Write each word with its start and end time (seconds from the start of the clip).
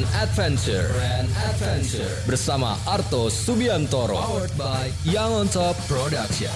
Brand 0.00 0.24
Adventure. 0.24 0.88
Brand 0.96 1.28
Adventure 1.44 2.08
bersama 2.24 2.72
Arto 2.88 3.28
Subiantoro. 3.28 4.16
Powered 4.16 4.54
by 4.56 4.88
Young 5.04 5.44
on 5.44 5.48
Top 5.52 5.76
Production. 5.84 6.48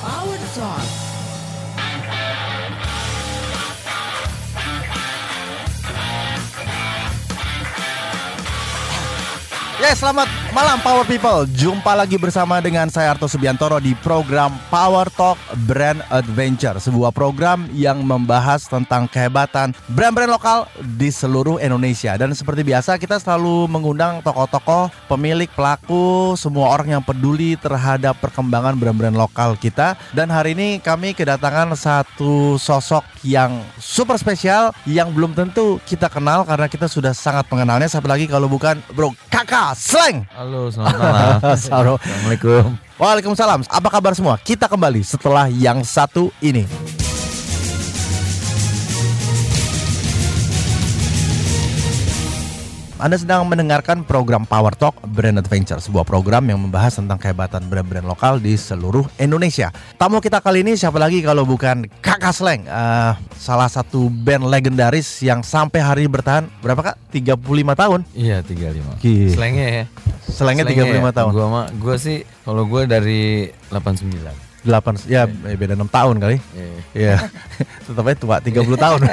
Power 0.00 0.40
Talk. 0.56 0.86
Ya, 9.80 9.92
selamat 9.92 10.39
malam 10.50 10.82
Power 10.82 11.06
People. 11.06 11.46
Jumpa 11.54 11.94
lagi 11.94 12.18
bersama 12.18 12.58
dengan 12.58 12.90
saya 12.90 13.14
Arto 13.14 13.30
Subiantoro 13.30 13.78
di 13.78 13.94
program 14.02 14.50
Power 14.66 15.06
Talk 15.14 15.38
Brand 15.62 16.02
Adventure, 16.10 16.74
sebuah 16.82 17.14
program 17.14 17.70
yang 17.70 18.02
membahas 18.02 18.66
tentang 18.66 19.06
kehebatan 19.06 19.70
brand-brand 19.94 20.34
lokal 20.34 20.66
di 20.98 21.06
seluruh 21.14 21.62
Indonesia. 21.62 22.18
Dan 22.18 22.34
seperti 22.34 22.66
biasa 22.66 22.98
kita 22.98 23.22
selalu 23.22 23.70
mengundang 23.70 24.18
tokoh-tokoh, 24.26 24.90
pemilik, 25.06 25.46
pelaku, 25.54 26.34
semua 26.34 26.74
orang 26.74 26.98
yang 26.98 27.02
peduli 27.06 27.54
terhadap 27.54 28.18
perkembangan 28.18 28.74
brand-brand 28.74 29.14
lokal 29.14 29.54
kita. 29.54 29.94
Dan 30.10 30.34
hari 30.34 30.58
ini 30.58 30.82
kami 30.82 31.14
kedatangan 31.14 31.78
satu 31.78 32.58
sosok 32.58 33.06
yang 33.22 33.62
super 33.78 34.18
spesial 34.18 34.74
yang 34.82 35.14
belum 35.14 35.30
tentu 35.36 35.78
kita 35.86 36.10
kenal 36.10 36.42
karena 36.42 36.66
kita 36.66 36.90
sudah 36.90 37.14
sangat 37.14 37.46
mengenalnya. 37.52 37.86
Satu 37.86 38.10
lagi 38.10 38.26
kalau 38.26 38.50
bukan 38.50 38.82
Bro 38.90 39.14
Kakak 39.30 39.78
Sleng. 39.78 40.26
Halo, 40.40 40.72
selamat 40.72 40.96
malam. 40.96 41.36
Assalamualaikum. 41.52 42.72
Waalaikumsalam. 42.96 43.60
Apa 43.68 43.88
kabar 43.92 44.16
semua? 44.16 44.40
Kita 44.40 44.72
kembali 44.72 45.04
setelah 45.04 45.52
yang 45.52 45.84
satu 45.84 46.32
ini. 46.40 46.64
Anda 53.00 53.16
sedang 53.16 53.48
mendengarkan 53.48 54.04
program 54.04 54.44
Power 54.44 54.76
Talk 54.76 54.92
Brand 55.08 55.40
Adventure, 55.40 55.80
sebuah 55.80 56.04
program 56.04 56.44
yang 56.44 56.60
membahas 56.60 57.00
tentang 57.00 57.16
kehebatan 57.16 57.64
brand-brand 57.64 58.04
lokal 58.04 58.36
di 58.36 58.52
seluruh 58.60 59.08
Indonesia. 59.16 59.72
Tamu 59.96 60.20
kita 60.20 60.44
kali 60.44 60.60
ini 60.60 60.76
siapa 60.76 61.00
lagi 61.00 61.24
kalau 61.24 61.48
bukan 61.48 61.88
Kakak 62.04 62.36
Sleng, 62.36 62.68
eh, 62.68 63.12
salah 63.40 63.72
satu 63.72 64.12
band 64.12 64.44
legendaris 64.44 65.24
yang 65.24 65.40
sampai 65.40 65.80
hari 65.80 66.04
bertahan 66.12 66.44
berapa 66.60 66.92
kak? 66.92 66.96
35 67.08 67.72
tahun. 67.72 68.04
Iya, 68.12 68.44
35. 68.44 68.92
Gila. 69.00 69.32
Slengnya 69.32 69.66
ya. 69.72 69.84
Selengnya 70.28 70.64
35 70.68 71.16
tahun. 71.16 71.32
Gua 71.32 71.48
mah 71.48 71.66
gua 71.80 71.96
sih 71.96 72.28
kalau 72.44 72.68
gua 72.68 72.84
dari 72.84 73.48
89. 73.72 74.49
8 74.64 75.08
ya 75.08 75.24
beda 75.28 75.72
6 75.76 75.88
tahun 75.88 76.16
kali. 76.20 76.36
Iya. 76.52 76.70
Iya. 76.92 77.16
Tetap 77.88 78.04
aja 78.04 78.16
tua 78.18 78.36
30 78.38 78.76
tahun. 78.76 79.00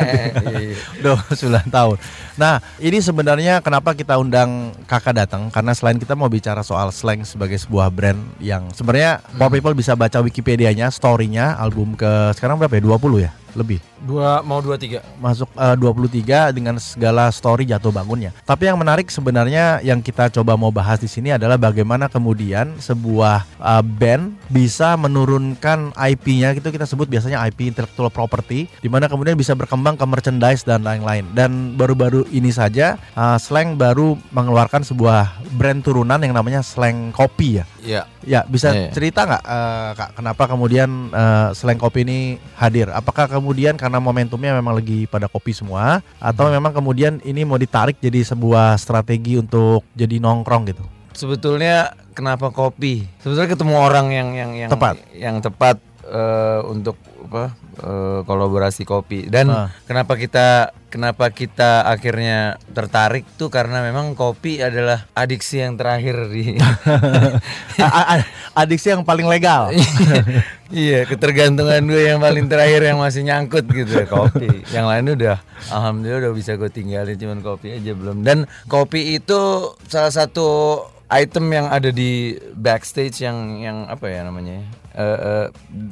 Iya. 0.57 0.77
Udah 1.01 1.17
9 1.31 1.71
tahun. 1.71 1.97
Nah, 2.37 2.61
ini 2.77 3.01
sebenarnya 3.01 3.59
kenapa 3.65 3.97
kita 3.97 4.17
undang 4.21 4.73
Kakak 4.85 5.17
datang 5.17 5.49
karena 5.49 5.73
selain 5.73 5.97
kita 5.97 6.13
mau 6.13 6.29
bicara 6.29 6.61
soal 6.61 6.93
slang 6.93 7.25
sebagai 7.25 7.57
sebuah 7.57 7.89
brand 7.89 8.19
yang 8.37 8.69
sebenarnya 8.71 9.19
more 9.35 9.51
people 9.51 9.73
bisa 9.73 9.97
baca 9.97 10.21
Wikipedia-nya, 10.21 10.93
story-nya, 10.93 11.57
album 11.57 11.97
ke 11.97 12.35
sekarang 12.37 12.61
berapa 12.61 12.77
ya? 12.77 12.83
20 12.83 13.25
ya? 13.25 13.31
Lebih. 13.57 13.81
Dua 14.05 14.45
mau 14.45 14.61
23. 14.61 15.01
Masuk 15.17 15.49
eh, 15.57 15.75
23 15.81 16.53
dengan 16.53 16.77
segala 16.77 17.33
story 17.33 17.65
jatuh 17.65 17.89
bangunnya. 17.89 18.29
Tapi 18.45 18.69
yang 18.69 18.77
menarik 18.77 19.09
sebenarnya 19.09 19.81
yang 19.81 19.97
kita 20.05 20.29
coba 20.29 20.53
mau 20.53 20.69
bahas 20.69 21.01
di 21.01 21.09
sini 21.09 21.33
adalah 21.33 21.57
bagaimana 21.57 22.05
kemudian 22.05 22.77
sebuah 22.77 23.49
eh, 23.57 23.83
band 23.83 24.37
bisa 24.53 24.93
menurunkan 25.37 25.93
IP-nya 25.93 26.57
gitu 26.57 26.73
kita 26.73 26.89
sebut 26.89 27.05
biasanya 27.05 27.45
IP 27.45 27.69
intellectual 27.69 28.09
property 28.09 28.65
di 28.81 28.89
mana 28.89 29.05
kemudian 29.05 29.37
bisa 29.37 29.53
berkembang 29.53 29.93
ke 29.93 30.05
merchandise 30.09 30.65
dan 30.65 30.81
lain-lain. 30.81 31.29
Dan 31.37 31.77
baru-baru 31.77 32.25
ini 32.33 32.49
saja 32.49 32.97
eh, 32.97 33.37
Slang 33.37 33.77
baru 33.77 34.17
mengeluarkan 34.33 34.81
sebuah 34.81 35.45
brand 35.53 35.85
turunan 35.85 36.17
yang 36.17 36.33
namanya 36.33 36.65
Slang 36.65 37.13
Kopi 37.13 37.61
ya. 37.61 37.65
Iya. 37.85 38.03
Ya, 38.27 38.43
bisa 38.43 38.75
Iya. 38.75 38.91
cerita 38.91 39.23
nggak 39.23 39.43
eh, 39.45 39.91
Kak 39.95 40.09
kenapa 40.17 40.43
kemudian 40.49 41.13
eh, 41.13 41.47
Slang 41.53 41.77
Kopi 41.77 42.01
ini 42.03 42.19
hadir? 42.57 42.89
Apakah 42.89 43.29
kemudian 43.29 43.77
karena 43.77 44.01
momentumnya 44.01 44.57
memang 44.57 44.73
lagi 44.75 45.05
pada 45.05 45.29
kopi 45.29 45.53
semua 45.53 46.01
atau 46.17 46.49
memang 46.49 46.73
kemudian 46.73 47.21
ini 47.21 47.45
mau 47.45 47.61
ditarik 47.61 48.01
jadi 48.01 48.25
sebuah 48.25 48.75
strategi 48.81 49.37
untuk 49.37 49.85
jadi 49.93 50.17
nongkrong 50.17 50.65
gitu? 50.73 50.96
Sebetulnya 51.17 51.75
kenapa 52.13 52.53
kopi? 52.53 53.09
Sebetulnya 53.17 53.49
ketemu 53.49 53.75
orang 53.75 54.07
yang 54.09 54.29
yang 54.31 54.51
yang 54.53 54.69
Tepat. 54.69 54.95
yang 55.11 55.35
tepat 55.41 55.81
eh, 56.05 56.61
untuk 56.63 56.93
apa? 57.27 57.57
eh, 57.77 58.19
kolaborasi 58.23 58.85
kopi. 58.85 59.25
Dan 59.25 59.49
Ah. 59.49 59.67
kenapa 59.83 60.13
kita 60.13 60.69
kenapa 60.87 61.29
kita 61.29 61.83
akhirnya 61.83 62.55
tertarik 62.71 63.25
tuh 63.35 63.49
karena 63.49 63.81
memang 63.81 64.13
kopi 64.13 64.61
adalah 64.61 65.09
adiksi 65.11 65.59
yang 65.59 65.75
terakhir 65.75 66.29
di 66.29 66.55
adiksi 68.55 68.93
yang 68.93 69.03
paling 69.03 69.25
legal. 69.25 69.69
iya, 70.71 71.03
ketergantungan 71.03 71.83
gue 71.83 72.01
yang 72.07 72.19
paling 72.19 72.47
terakhir 72.47 72.81
yang 72.85 72.97
masih 72.97 73.21
nyangkut 73.23 73.65
gitu 73.67 74.05
kopi. 74.07 74.63
Yang 74.69 74.85
lainnya 74.85 75.13
udah 75.13 75.37
alhamdulillah 75.69 76.19
udah 76.23 76.33
bisa 76.33 76.55
gue 76.55 76.69
tinggalin 76.69 77.13
cuman 77.15 77.39
kopi 77.41 77.73
aja 77.73 77.91
belum. 77.91 78.23
Dan 78.23 78.37
kopi 78.65 79.17
itu 79.17 79.41
salah 79.85 80.09
satu 80.09 80.47
item 81.11 81.45
yang 81.51 81.67
ada 81.71 81.89
di 81.91 82.35
backstage 82.55 83.23
yang 83.23 83.59
yang 83.63 83.77
apa 83.87 84.07
ya 84.11 84.27
namanya? 84.27 84.63
Eh, 84.97 85.05
eh, 85.05 85.47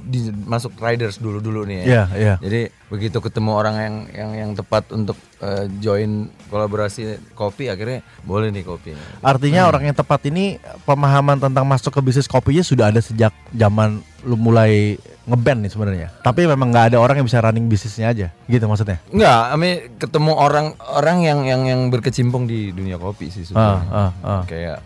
di, 0.10 0.34
masuk 0.50 0.82
riders 0.82 1.22
dulu 1.22 1.38
dulu 1.38 1.62
nih 1.62 1.78
ya. 1.78 1.86
Iya, 1.86 2.04
iya. 2.18 2.36
Jadi 2.42 2.74
begitu 2.90 3.22
ketemu 3.22 3.54
orang 3.54 3.76
yang 3.78 3.96
yang 4.10 4.32
yang 4.34 4.52
tepat 4.58 4.90
untuk 4.90 5.14
eh, 5.46 5.70
join 5.78 6.34
kolaborasi 6.50 7.22
kopi 7.38 7.70
akhirnya 7.70 8.02
boleh 8.26 8.50
nih 8.50 8.66
kopi. 8.66 8.98
Artinya 9.22 9.70
orang 9.70 9.94
yang 9.94 9.94
tepat 9.94 10.26
ini 10.26 10.58
pemahaman 10.90 11.38
tentang 11.38 11.70
masuk 11.70 11.94
ke 11.94 12.02
bisnis 12.02 12.26
kopinya 12.26 12.66
sudah 12.66 12.90
ada 12.90 12.98
sejak 12.98 13.30
zaman 13.54 14.02
lu 14.26 14.34
mulai 14.42 14.98
ngeband 15.30 15.70
nih 15.70 15.72
sebenarnya. 15.78 16.08
Tapi 16.26 16.50
memang 16.50 16.74
nggak 16.74 16.86
ada 16.90 16.98
orang 16.98 17.22
yang 17.22 17.30
bisa 17.30 17.46
running 17.46 17.70
bisnisnya 17.70 18.10
aja, 18.10 18.28
gitu 18.50 18.66
maksudnya. 18.66 18.98
Enggak, 19.14 19.42
kami 19.54 19.70
ketemu 20.02 20.32
orang-orang 20.34 21.18
yang 21.22 21.40
yang 21.46 21.62
yang 21.70 21.82
berkecimpung 21.94 22.50
di 22.50 22.74
dunia 22.74 22.98
kopi 22.98 23.30
sih 23.30 23.46
sebenarnya. 23.46 23.86
Ah, 23.94 24.02
ah, 24.26 24.42
ah. 24.42 24.44
Kayak 24.50 24.82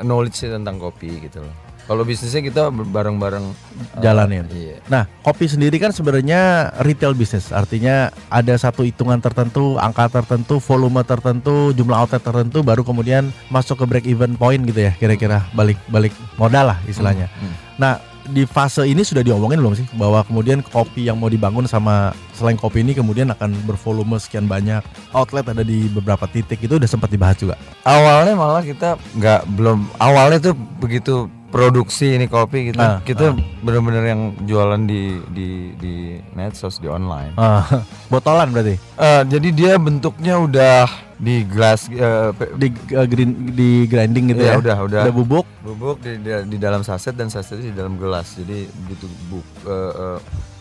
knowledge 0.00 0.48
tentang 0.48 0.80
kopi 0.80 1.28
gitu 1.28 1.44
loh. 1.44 1.69
Kalau 1.90 2.06
bisnisnya 2.06 2.38
kita 2.38 2.70
bareng-bareng 2.70 3.50
uh, 3.50 3.98
Jalanin. 3.98 4.46
Iya. 4.54 4.78
Nah, 4.86 5.10
kopi 5.26 5.50
sendiri 5.50 5.74
kan 5.82 5.90
sebenarnya 5.90 6.70
retail 6.86 7.18
bisnis, 7.18 7.50
artinya 7.50 8.14
ada 8.30 8.54
satu 8.54 8.86
hitungan 8.86 9.18
tertentu, 9.18 9.74
angka 9.74 10.06
tertentu, 10.06 10.62
volume 10.62 11.02
tertentu, 11.02 11.74
jumlah 11.74 11.98
outlet 11.98 12.22
tertentu, 12.22 12.62
baru 12.62 12.86
kemudian 12.86 13.34
masuk 13.50 13.82
ke 13.82 13.84
break 13.90 14.06
even 14.06 14.38
point 14.38 14.62
gitu 14.62 14.86
ya, 14.86 14.94
kira-kira 14.94 15.42
balik 15.50 15.82
balik 15.90 16.14
modal 16.38 16.70
lah 16.70 16.78
istilahnya. 16.86 17.26
Hmm. 17.26 17.58
Nah, 17.74 17.98
di 18.30 18.46
fase 18.46 18.86
ini 18.86 19.02
sudah 19.02 19.26
diomongin 19.26 19.58
belum 19.58 19.74
sih 19.74 19.90
bahwa 19.98 20.22
kemudian 20.22 20.62
kopi 20.62 21.10
yang 21.10 21.18
mau 21.18 21.26
dibangun 21.26 21.66
sama 21.66 22.14
selain 22.38 22.54
kopi 22.54 22.86
ini 22.86 22.94
kemudian 22.94 23.26
akan 23.34 23.50
bervolume 23.66 24.14
sekian 24.22 24.46
banyak 24.46 24.86
outlet 25.10 25.42
ada 25.50 25.66
di 25.66 25.90
beberapa 25.90 26.30
titik 26.30 26.62
itu 26.62 26.78
udah 26.78 26.86
sempat 26.86 27.10
dibahas 27.10 27.34
juga. 27.34 27.58
Awalnya 27.82 28.38
malah 28.38 28.62
kita 28.62 28.94
nggak 29.18 29.50
belum 29.58 29.90
awalnya 29.98 30.38
tuh 30.38 30.54
begitu 30.78 31.26
produksi 31.50 32.14
ini 32.14 32.26
kopi 32.26 32.70
kita 32.70 33.02
kita 33.02 33.34
bener-bener 33.60 34.04
yang 34.06 34.20
jualan 34.40 34.80
di 34.82 35.02
di 35.28 35.48
di 35.74 35.94
medsos 36.32 36.78
di 36.78 36.86
online. 36.86 37.34
Ah, 37.34 37.66
botolan 38.12 38.48
berarti 38.48 38.78
Eh, 38.94 39.22
jadi 39.26 39.48
dia 39.50 39.72
bentuknya 39.76 40.38
udah 40.38 40.86
di 41.16 41.44
gelas 41.44 41.84
eh, 41.86 42.30
pe- 42.32 42.54
di 42.54 42.68
uh, 42.92 43.04
green 43.04 43.30
di 43.50 43.84
grinding 43.84 44.32
gitu 44.32 44.40
Iya, 44.40 44.56
ya. 44.56 44.60
udah, 44.62 44.76
udah. 44.80 45.02
Udah 45.04 45.14
bubuk. 45.14 45.46
bubuk 45.60 45.98
di, 46.00 46.16
di, 46.16 46.30
di 46.46 46.56
dalam 46.56 46.80
saset 46.80 47.12
dan 47.12 47.28
saset 47.28 47.60
di 47.60 47.70
dalam 47.70 47.96
gelas 47.96 48.32
jadi 48.34 48.64
begitu 48.80 49.04
bu, 49.26 49.38
eh, 49.66 49.92
eh, 49.92 50.18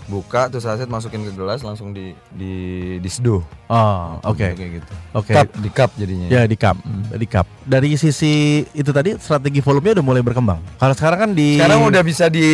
buka 0.09 0.49
tuh 0.49 0.57
saset 0.57 0.89
masukin 0.89 1.21
ke 1.21 1.31
gelas 1.31 1.61
langsung 1.61 1.93
di 1.93 2.11
di 2.29 2.53
diseduh 2.99 3.45
Oh, 3.69 4.17
oke. 4.25 4.57
kayak 4.57 4.81
gitu 4.81 4.93
Oke. 5.13 5.29
cup 5.29 5.47
di 5.55 5.69
cup 5.69 5.89
jadinya 5.93 6.25
Ya 6.25 6.41
di 6.43 6.57
cup, 6.57 6.81
di 7.13 7.27
cup. 7.29 7.45
Dari 7.61 7.93
sisi 7.93 8.65
itu 8.65 8.89
tadi 8.89 9.13
strategi 9.21 9.61
volumenya 9.61 10.01
udah 10.01 10.05
mulai 10.09 10.25
berkembang. 10.25 10.57
Kalau 10.81 10.97
sekarang 10.97 11.19
kan 11.21 11.31
di 11.37 11.61
sekarang 11.61 11.85
udah 11.85 12.01
bisa 12.01 12.33
di 12.33 12.45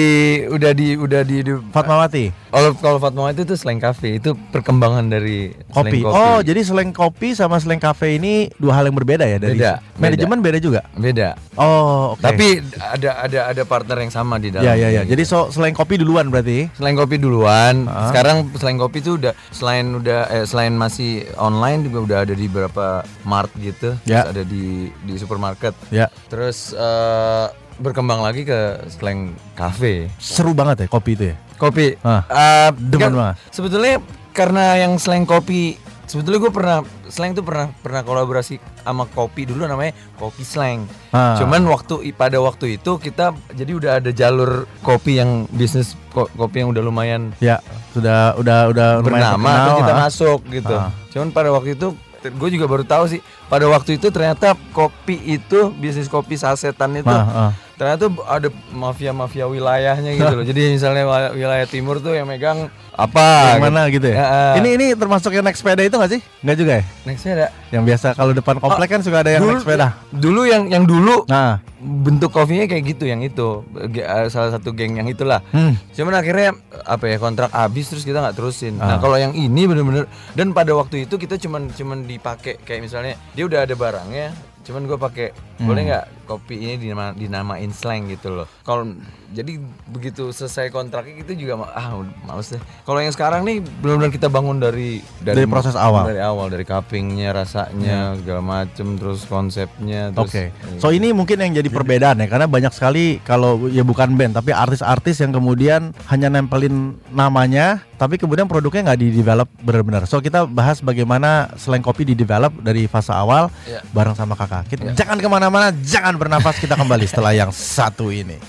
udah 0.44 0.76
di 0.76 1.00
udah 1.00 1.24
di, 1.24 1.40
di 1.40 1.52
Fatmawati 1.72 2.26
kalau 2.52 2.72
kalau 2.76 2.98
Fatma 3.00 3.32
itu 3.32 3.44
selain 3.56 3.80
cafe 3.80 4.20
itu 4.20 4.32
perkembangan 4.52 5.08
dari 5.08 5.52
kopi. 5.72 6.04
selain 6.04 6.16
Oh, 6.16 6.40
jadi 6.40 6.60
selain 6.64 6.92
kopi 6.92 7.32
sama 7.32 7.60
selain 7.60 7.80
kafe 7.80 8.16
ini 8.16 8.48
dua 8.56 8.80
hal 8.80 8.88
yang 8.88 8.96
berbeda 8.96 9.24
ya 9.24 9.40
dari 9.40 9.60
Beda, 9.60 9.84
manajemen 9.96 10.40
beda, 10.40 10.60
juga. 10.60 10.82
beda 10.96 11.36
Oh, 11.56 12.16
oke. 12.16 12.24
tapi 12.24 12.60
ada 12.76 13.24
ada 13.24 13.40
ada 13.52 13.64
partner 13.64 14.04
yang 14.04 14.12
sama 14.12 14.36
di 14.36 14.52
dalam 14.52 14.64
ya 14.64 14.76
ya 14.76 14.88
ya. 14.92 15.02
gitu. 15.04 15.16
Jadi 15.16 15.24
so 15.24 15.48
selain 15.48 15.72
kopi 15.72 15.96
duluan 15.96 16.28
berarti. 16.28 16.68
Selain 16.76 16.96
kopi 16.96 17.16
duluan, 17.16 17.45
Ah. 17.48 18.10
sekarang 18.10 18.50
selain 18.56 18.78
kopi 18.78 19.00
itu 19.00 19.16
udah 19.16 19.34
selain 19.50 19.86
udah 19.92 20.20
eh, 20.30 20.46
selain 20.46 20.74
masih 20.74 21.24
online 21.36 21.86
juga 21.86 22.00
udah 22.02 22.18
ada 22.26 22.34
di 22.34 22.46
beberapa 22.50 23.06
mart 23.24 23.52
gitu, 23.58 23.94
Ya. 24.04 24.26
terus 24.26 24.32
ada 24.34 24.44
di 24.44 24.66
di 25.04 25.14
supermarket. 25.16 25.74
Ya. 25.90 26.10
Terus 26.28 26.72
eh, 26.72 27.46
berkembang 27.76 28.24
lagi 28.24 28.48
ke 28.48 28.88
slang 28.90 29.36
cafe. 29.54 30.08
Seru 30.16 30.56
banget 30.56 30.86
ya 30.86 30.88
kopi 30.88 31.12
itu 31.14 31.26
ya. 31.32 31.38
Kopi. 31.56 31.96
Ah, 32.02 32.24
eh, 32.28 32.70
demen 32.76 33.16
banget. 33.16 33.36
Sebetulnya 33.52 34.00
karena 34.32 34.76
yang 34.76 35.00
slang 35.00 35.24
kopi 35.24 35.80
sebetulnya 36.06 36.40
gue 36.40 36.54
pernah 36.54 36.78
slang 37.08 37.34
tuh 37.34 37.42
pernah 37.42 37.70
pernah 37.76 38.02
kolaborasi 38.02 38.58
sama 38.80 39.06
kopi 39.06 39.46
dulu 39.46 39.66
namanya 39.66 39.94
kopi 40.16 40.42
slang. 40.42 40.86
Ah. 41.10 41.38
Cuman 41.38 41.66
waktu 41.66 42.14
pada 42.14 42.38
waktu 42.38 42.78
itu 42.78 42.98
kita 42.98 43.34
jadi 43.52 43.72
udah 43.74 43.92
ada 44.00 44.10
jalur 44.10 44.66
kopi 44.82 45.18
yang 45.18 45.46
bisnis 45.50 45.94
ko- 46.10 46.30
kopi 46.34 46.64
yang 46.64 46.70
udah 46.72 46.82
lumayan 46.82 47.34
Ya, 47.38 47.60
sudah 47.92 48.38
udah 48.38 48.70
udah 48.70 48.88
lumayan 49.00 49.04
bernama 49.04 49.36
terkenal, 49.36 49.66
terus 49.66 49.78
kita 49.78 49.94
ah. 49.94 50.00
masuk 50.00 50.40
gitu. 50.50 50.76
Ah. 50.76 50.90
Cuman 51.10 51.28
pada 51.30 51.50
waktu 51.50 51.74
itu 51.74 51.88
gue 52.26 52.50
juga 52.50 52.66
baru 52.66 52.82
tahu 52.82 53.06
sih 53.06 53.22
pada 53.46 53.70
waktu 53.70 54.02
itu 54.02 54.10
ternyata 54.10 54.58
kopi 54.74 55.14
itu 55.30 55.70
bisnis 55.78 56.10
kopi 56.10 56.34
sasetan 56.34 56.98
itu 56.98 57.06
Ah, 57.06 57.50
ah. 57.50 57.52
ternyata 57.78 58.10
ada 58.26 58.50
mafia-mafia 58.74 59.46
wilayahnya 59.46 60.18
gitu 60.18 60.34
loh. 60.34 60.46
Jadi 60.50 60.74
misalnya 60.74 61.06
wilayah 61.32 61.68
timur 61.70 62.02
tuh 62.02 62.18
yang 62.18 62.26
megang 62.26 62.74
apa? 62.96 63.56
Yang 63.56 63.64
mana 63.64 63.82
gitu 63.92 64.08
ya? 64.08 64.16
ah. 64.18 64.54
Ini 64.58 64.70
ini 64.76 64.86
termasuk 64.96 65.32
yang 65.32 65.44
naik 65.44 65.56
sepeda 65.56 65.84
itu 65.84 65.96
nggak 65.96 66.12
sih? 66.16 66.22
Nggak 66.42 66.58
juga 66.58 66.74
ya? 66.80 66.84
Next 67.04 67.22
sepeda. 67.22 67.48
Yang 67.70 67.84
biasa 67.92 68.08
kalau 68.16 68.32
depan 68.32 68.56
komplek 68.58 68.88
kan 68.90 69.02
suka 69.04 69.22
ada 69.22 69.32
yang 69.36 69.44
naik 69.44 69.62
sepeda. 69.62 69.88
Dulu 70.10 70.42
yang 70.48 70.64
yang 70.72 70.84
dulu 70.88 71.28
Nah, 71.28 71.60
bentuk 71.78 72.32
kopinya 72.32 72.66
kayak 72.66 72.96
gitu 72.96 73.06
yang 73.06 73.22
itu 73.22 73.62
eh, 73.78 74.28
salah 74.32 74.56
satu 74.56 74.72
geng 74.72 74.96
yang 74.96 75.06
itulah. 75.06 75.44
hmm. 75.52 75.76
Cuman 75.92 76.16
akhirnya 76.16 76.56
apa 76.82 77.06
ya 77.06 77.18
kontrak 77.20 77.52
habis 77.52 77.92
terus 77.92 78.08
kita 78.08 78.24
nggak 78.24 78.36
terusin. 78.36 78.80
Ah. 78.80 78.96
Nah 78.96 78.98
kalau 78.98 79.20
yang 79.20 79.36
ini 79.36 79.68
bener-bener 79.68 80.08
dan 80.34 80.56
pada 80.56 80.72
waktu 80.74 81.04
itu 81.06 81.20
kita 81.20 81.36
cuman 81.38 81.70
cuman 81.70 82.08
dipakai 82.08 82.58
kayak 82.64 82.82
misalnya 82.82 83.14
dia 83.36 83.44
udah 83.44 83.68
ada 83.68 83.76
barangnya, 83.76 84.32
cuman 84.64 84.88
gue 84.88 84.98
pakai 84.98 85.28
Hmm. 85.56 85.66
boleh 85.66 85.82
nggak 85.88 86.06
kopi 86.26 86.58
ini 86.58 86.76
dinama, 86.76 87.14
dinamain 87.14 87.70
slang 87.70 88.10
gitu 88.10 88.34
loh. 88.34 88.50
Kalau 88.62 88.92
jadi 89.30 89.62
begitu 89.88 90.28
selesai 90.28 90.68
kontraknya 90.68 91.22
kita 91.22 91.32
juga 91.32 91.70
ah 91.70 91.96
males 92.24 92.50
deh. 92.50 92.58
Kalau 92.82 92.98
yang 92.98 93.14
sekarang 93.14 93.46
nih 93.46 93.62
benar-benar 93.62 94.10
kita 94.10 94.28
bangun 94.28 94.58
dari 94.58 95.00
Dari 95.22 95.46
proses 95.46 95.78
awal. 95.78 96.04
dari 96.04 96.20
awal 96.20 96.50
dari 96.50 96.66
cuppingnya 96.66 97.30
rasanya 97.32 98.18
segala 98.18 98.42
macem 98.42 98.98
terus 98.98 99.22
konsepnya 99.24 100.10
Oke, 100.12 100.50
so 100.76 100.90
ini 100.90 101.14
mungkin 101.14 101.38
yang 101.38 101.54
jadi 101.54 101.70
perbedaan 101.70 102.18
ya 102.18 102.28
karena 102.28 102.48
banyak 102.48 102.74
sekali 102.74 103.22
kalau 103.22 103.70
ya 103.70 103.82
bukan 103.82 104.18
band 104.18 104.34
tapi 104.34 104.50
artis-artis 104.50 105.22
yang 105.22 105.30
kemudian 105.30 105.94
hanya 106.08 106.28
nempelin 106.28 106.98
namanya 107.10 107.80
tapi 107.96 108.18
kemudian 108.18 108.44
produknya 108.44 108.92
nggak 108.92 109.00
di 109.00 109.08
develop 109.14 109.48
benar-benar. 109.58 110.04
So 110.04 110.20
kita 110.20 110.44
bahas 110.44 110.82
bagaimana 110.82 111.54
selain 111.56 111.80
kopi 111.80 112.04
di 112.04 112.12
develop 112.12 112.52
dari 112.60 112.86
fase 112.86 113.14
awal 113.14 113.48
Iya. 113.64 113.86
bareng 113.88 114.18
sama 114.18 114.36
kakak. 114.36 114.68
Kita 114.68 114.92
jangan 114.92 115.16
ke 115.46 115.54
mana-mana, 115.54 115.70
jangan 115.86 116.18
bernafas. 116.18 116.58
Kita 116.58 116.74
kembali 116.74 117.06
setelah 117.06 117.30
yang 117.38 117.54
satu 117.54 118.10
ini. 118.10 118.42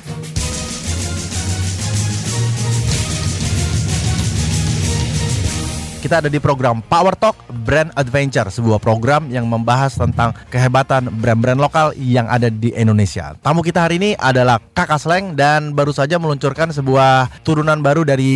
Kita 6.00 6.22
ada 6.25 6.31
di 6.31 6.40
program 6.40 6.81
Power 6.87 7.19
Talk 7.19 7.37
Brand 7.66 7.93
Adventure, 7.98 8.48
sebuah 8.48 8.81
program 8.81 9.28
yang 9.28 9.44
membahas 9.44 9.98
tentang 9.98 10.32
kehebatan 10.48 11.12
brand-brand 11.20 11.60
lokal 11.60 11.93
yang 11.98 12.31
ada 12.31 12.48
di 12.48 12.72
Indonesia. 12.72 13.37
Tamu 13.44 13.60
kita 13.60 13.84
hari 13.84 14.00
ini 14.00 14.10
adalah 14.16 14.56
Kakak 14.72 15.02
Slang 15.02 15.37
dan 15.37 15.76
baru 15.76 15.92
saja 15.92 16.16
meluncurkan 16.16 16.72
sebuah 16.72 17.42
turunan 17.44 17.82
baru 17.84 18.06
dari 18.08 18.32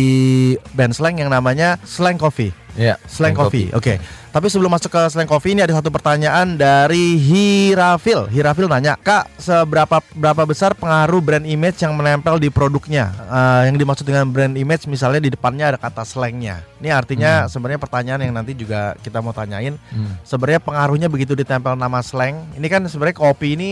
band 0.77 0.93
Slang 0.93 1.17
yang 1.17 1.33
namanya 1.33 1.81
Slang 1.87 2.21
Coffee. 2.21 2.51
Iya, 2.75 2.95
Slang 3.05 3.35
Coffee. 3.35 3.67
Oke. 3.75 3.99
Tapi 4.31 4.47
sebelum 4.47 4.71
masuk 4.71 4.87
ke 4.95 5.01
Slang 5.11 5.27
Coffee 5.27 5.51
ini 5.51 5.59
ada 5.59 5.75
satu 5.75 5.91
pertanyaan 5.91 6.55
dari 6.55 7.19
Hirafil. 7.19 8.31
Hirafil 8.31 8.71
nanya, 8.71 8.95
"Kak, 8.95 9.27
seberapa 9.35 9.99
berapa 10.15 10.47
besar 10.47 10.71
pengaruh 10.71 11.19
brand 11.19 11.43
image 11.43 11.83
yang 11.83 11.91
menempel 11.99 12.39
di 12.39 12.47
produknya?" 12.47 13.11
Eh, 13.11 13.61
yang 13.67 13.75
dimaksud 13.75 14.07
dengan 14.07 14.31
brand 14.31 14.55
image 14.55 14.87
misalnya 14.87 15.19
di 15.19 15.35
depannya 15.35 15.75
ada 15.75 15.79
kata 15.79 16.07
slangnya. 16.07 16.63
Ini 16.79 16.95
artinya 16.95 17.51
sebenarnya 17.51 17.83
pertanyaan 17.83 18.23
yang 18.23 18.31
nanti 18.31 18.55
juga 18.55 18.95
kita 19.03 19.19
mau 19.19 19.35
tanyain. 19.35 19.75
Hmm. 19.91 20.15
Sebenarnya 20.23 20.63
pengaruhnya 20.63 21.11
begitu 21.11 21.35
ditempel 21.35 21.75
nama 21.75 21.99
slang. 21.99 22.47
Ini 22.55 22.67
kan 22.71 22.87
sebenarnya 22.87 23.19
kopi 23.19 23.59
ini 23.59 23.71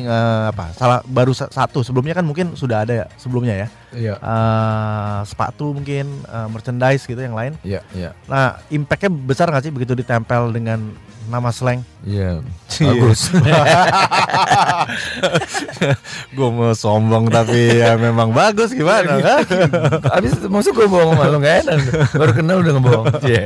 eh, 0.00 0.44
apa? 0.48 0.72
Salah 0.72 1.04
baru 1.04 1.36
sa- 1.36 1.52
satu. 1.52 1.84
Sebelumnya 1.84 2.16
kan 2.16 2.24
mungkin 2.24 2.56
sudah 2.56 2.88
ada 2.88 3.04
ya 3.04 3.06
sebelumnya 3.20 3.52
ya. 3.52 3.68
Iya. 3.94 4.14
Eh, 4.18 5.20
sepatu 5.24 5.72
mungkin 5.72 6.06
eh, 6.26 6.48
merchandise 6.50 7.06
gitu 7.06 7.18
yang 7.22 7.34
lain. 7.38 7.54
Iya, 7.62 7.80
iya. 7.94 8.10
Nah, 8.26 8.60
impactnya 8.68 9.10
besar 9.10 9.48
nggak 9.48 9.64
sih 9.64 9.72
begitu 9.72 9.94
ditempel 9.96 10.50
dengan 10.50 10.92
nama 11.30 11.48
slang? 11.54 11.80
Iya. 12.04 12.40
Iya. 12.74 12.90
Bagus. 12.90 13.20
Gue 16.36 16.48
mau 16.50 16.72
sombong 16.74 17.30
tapi 17.30 17.80
ya 17.80 17.96
memang 17.96 18.30
bagus 18.30 18.72
gimana 18.72 19.20
kan? 19.20 19.44
Abis 20.12 20.36
maksud 20.44 20.72
gue 20.74 20.86
bohong 20.86 21.14
sama 21.16 21.30
lu 21.30 21.38
gak 21.40 21.64
enak 21.64 21.78
Baru 22.12 22.32
kenal 22.34 22.56
udah 22.60 22.72
ngebohong 22.76 23.06
Iya 23.24 23.44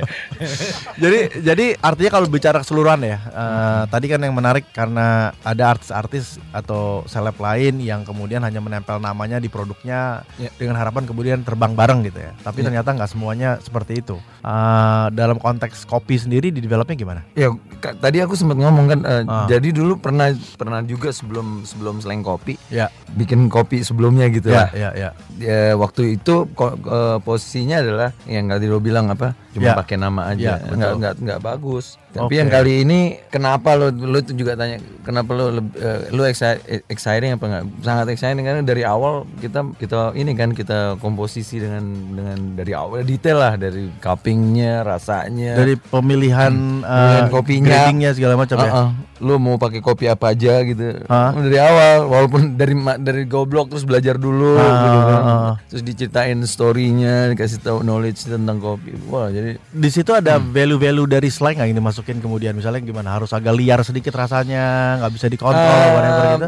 jadi 0.99 1.19
jadi 1.43 1.67
artinya 1.79 2.11
kalau 2.11 2.27
bicara 2.27 2.59
keseluruhan 2.63 3.01
ya, 3.03 3.19
eh, 3.23 3.83
tadi 3.89 4.07
kan 4.11 4.21
yang 4.23 4.35
menarik 4.35 4.67
karena 4.75 5.31
ada 5.43 5.75
artis-artis 5.77 6.39
atau 6.51 7.03
seleb 7.07 7.39
lain 7.39 7.79
yang 7.79 8.03
kemudian 8.03 8.43
hanya 8.43 8.59
menempel 8.59 8.99
namanya 8.99 9.39
di 9.39 9.47
produknya 9.47 10.23
Ya. 10.39 10.51
dengan 10.55 10.79
harapan 10.79 11.03
kemudian 11.07 11.43
terbang 11.43 11.75
bareng 11.75 12.07
gitu 12.07 12.19
ya. 12.23 12.33
Tapi 12.43 12.63
Ya. 12.63 12.65
ternyata 12.71 12.95
nggak 12.95 13.11
semuanya 13.11 13.59
seperti 13.59 14.03
itu. 14.03 14.17
Eh, 14.43 15.07
dalam 15.15 15.39
konteks 15.39 15.83
kopi 15.85 16.19
sendiri 16.19 16.51
di 16.51 16.63
developnya 16.63 16.95
gimana? 16.95 17.21
Ya 17.35 17.51
tadi 17.99 18.19
aku 18.23 18.35
sempat 18.49 18.59
ngomong 18.59 18.87
kan 18.89 19.01
eh, 19.05 19.23
Ah. 19.23 19.45
Jadi 19.45 19.69
dulu 19.71 19.97
pernah 19.97 20.27
pernah 20.57 20.81
juga 20.81 21.13
sebelum 21.13 21.63
sebelum 21.63 22.01
selain 22.01 22.21
kopi 22.21 22.57
Ya, 22.69 22.89
Bikin 23.11 23.47
kopi 23.47 23.81
sebelumnya 23.81 24.25
gitu 24.29 24.49
ya, 24.49 24.65
lah 24.65 24.71
ya, 24.73 24.91
ya. 24.93 25.11
Ya, 25.37 25.77
waktu 25.77 26.17
itu 26.17 26.49
ko- 26.51 26.75
eh, 26.75 27.19
posisinya 27.21 27.79
adalah 27.79 28.09
yang 28.25 28.49
nggak 28.49 28.65
lo 28.65 28.81
bilang 28.81 29.07
apa 29.09 29.37
cuma 29.51 29.65
Ya. 29.67 29.75
pakai 29.77 29.97
nama 29.97 30.33
Ya, 30.33 30.57
aja 30.57 30.65
betul. 30.65 30.75
nggak 30.75 30.93
nggak 30.97 31.15
nggak 31.21 31.41
bagus 31.41 32.01
tapi 32.09 32.25
Oke. 32.31 32.41
yang 32.41 32.49
kali 32.49 32.83
ini 32.83 32.99
kenapa 33.29 33.73
lo 33.73 33.89
lo 33.91 34.19
juga 34.23 34.55
tanya 34.55 34.77
kenapa 35.03 35.29
lo 35.31 35.45
eh, 35.75 36.09
lo 36.09 36.25
exci- 36.25 36.57
exciting 36.87 37.33
apa 37.33 37.45
enggak 37.45 37.65
sangat 37.81 38.07
exciting 38.09 38.43
karena 38.43 38.63
dari 38.63 38.81
awal 38.81 39.23
kita 39.37 39.61
kita 39.75 40.13
ini 40.15 40.33
kan 40.33 40.51
kita 40.51 40.97
komposisi 40.99 41.59
dengan 41.59 41.85
dengan 42.11 42.39
dari 42.55 42.73
awal 42.73 43.03
detail 43.03 43.39
lah 43.39 43.55
dari 43.55 43.93
cuppingnya 43.99 44.83
rasanya 44.83 45.53
Dari 45.55 45.77
pemilihan, 45.77 46.53
eh, 46.81 46.89
Pemilihan 46.89 47.29
kopinya. 47.29 47.67
gradingnya 47.69 48.11
segala 48.13 48.35
macam 48.35 48.57
ya. 48.57 48.67
Heeh. 48.67 48.89
Lu 49.19 49.35
mau 49.37 49.57
pakai 49.57 49.79
kopi 49.79 50.07
apa 50.07 50.31
aja 50.31 50.63
gitu. 50.63 51.03
Hah? 51.05 51.35
Dari 51.35 51.59
awal 51.59 52.07
walaupun 52.07 52.55
dari 52.55 52.71
dari 53.01 53.27
goblok 53.27 53.69
terus 53.69 53.83
belajar 53.83 54.15
dulu 54.15 54.55
Ah, 54.55 54.63
gitu 54.63 54.99
kan. 55.03 55.19
ah, 55.19 55.27
ah. 55.27 55.53
Terus 55.67 55.83
diceritain 55.83 56.39
story-nya, 56.43 57.27
dikasih 57.29 57.59
tahu 57.59 57.83
knowledge 57.83 58.25
tentang 58.25 58.59
kopi. 58.59 58.95
Wah, 59.07 59.27
jadi 59.29 59.59
Di 59.69 59.91
situ 59.91 60.11
ada 60.11 60.39
value-value 60.39 61.07
dari 61.07 61.29
slang 61.29 61.59
nggak 61.59 61.67
yang 61.67 61.83
dimasukin 61.99 62.23
kemudian 62.23 62.55
misalnya 62.55 62.79
gimana 62.79 63.19
harus 63.19 63.35
agak 63.35 63.59
liar 63.59 63.83
sedikit 63.83 64.15
rasanya 64.15 64.95
nggak 65.03 65.13
bisa 65.19 65.27
dikontrol 65.27 65.59
Ah, 65.59 65.91
whatever 65.99 66.23
gitu. 66.31 66.47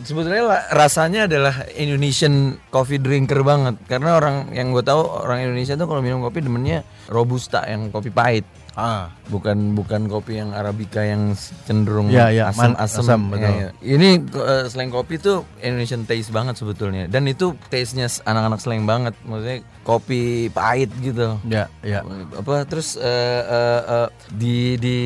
Sebetulnya 0.00 0.42
rasanya 0.72 1.28
adalah 1.28 1.68
Indonesian 1.76 2.56
coffee 2.72 2.96
drinker 2.96 3.44
banget 3.44 3.76
karena 3.84 4.16
orang 4.16 4.56
yang 4.56 4.72
gue 4.72 4.80
tahu 4.80 5.04
orang 5.04 5.44
Indonesia 5.44 5.76
tuh 5.76 5.84
kalau 5.84 6.00
minum 6.00 6.24
kopi 6.24 6.40
demennya 6.40 6.80
robusta 7.12 7.68
yang 7.68 7.92
kopi 7.92 8.08
pahit. 8.08 8.48
Ah, 8.76 9.08
bukan 9.26 9.72
bukan 9.72 10.04
kopi 10.04 10.36
yang 10.36 10.52
arabica 10.52 11.00
yang 11.00 11.32
cenderung 11.64 12.12
iya, 12.12 12.52
man- 12.52 12.76
asam-asam. 12.76 13.00
asam, 13.00 13.20
Ya, 13.22 13.30
betul. 13.32 13.52
ya. 13.56 13.68
Ini 13.80 14.08
eh, 14.20 14.64
slang 14.68 14.90
kopi 14.90 15.16
tuh 15.16 15.48
Indonesian 15.58 16.04
taste 16.04 16.28
banget 16.28 16.60
sebetulnya 16.60 17.08
dan 17.08 17.24
itu 17.24 17.56
taste-nya 17.66 18.04
anak-anak 18.22 18.60
slang 18.60 18.84
banget. 18.84 19.16
Maksudnya 19.24 19.64
kopi 19.80 20.20
pahit 20.50 20.92
gitu. 21.00 21.40
ya, 21.46 21.72
ya. 21.80 22.04
Apa 22.36 22.68
terus 22.68 22.94
eh, 22.94 23.08
eh, 23.42 23.82
eh, 23.88 24.08
di 24.30 24.76
di 24.76 24.98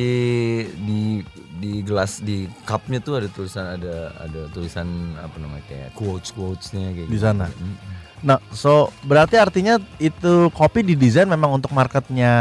di 0.77 1.01
di 1.55 1.73
gelas 1.81 2.19
di 2.19 2.51
cupnya 2.65 2.99
tuh 2.99 3.23
ada 3.23 3.29
tulisan 3.29 3.65
ada 3.71 3.95
ada 4.19 4.41
tulisan 4.49 4.87
apa 5.15 5.39
namanya 5.39 5.63
kayak 5.65 5.95
quotes 5.95 6.35
quotesnya 6.35 6.91
kayak 6.91 7.07
Di 7.07 7.15
gitu. 7.15 7.23
sana. 7.23 7.47
Mm. 7.47 8.00
Nah, 8.21 8.37
so 8.53 8.93
berarti 9.01 9.37
artinya 9.37 9.81
itu 9.97 10.53
kopi 10.53 10.85
didesain 10.85 11.25
memang 11.25 11.57
untuk 11.57 11.73
marketnya 11.73 12.31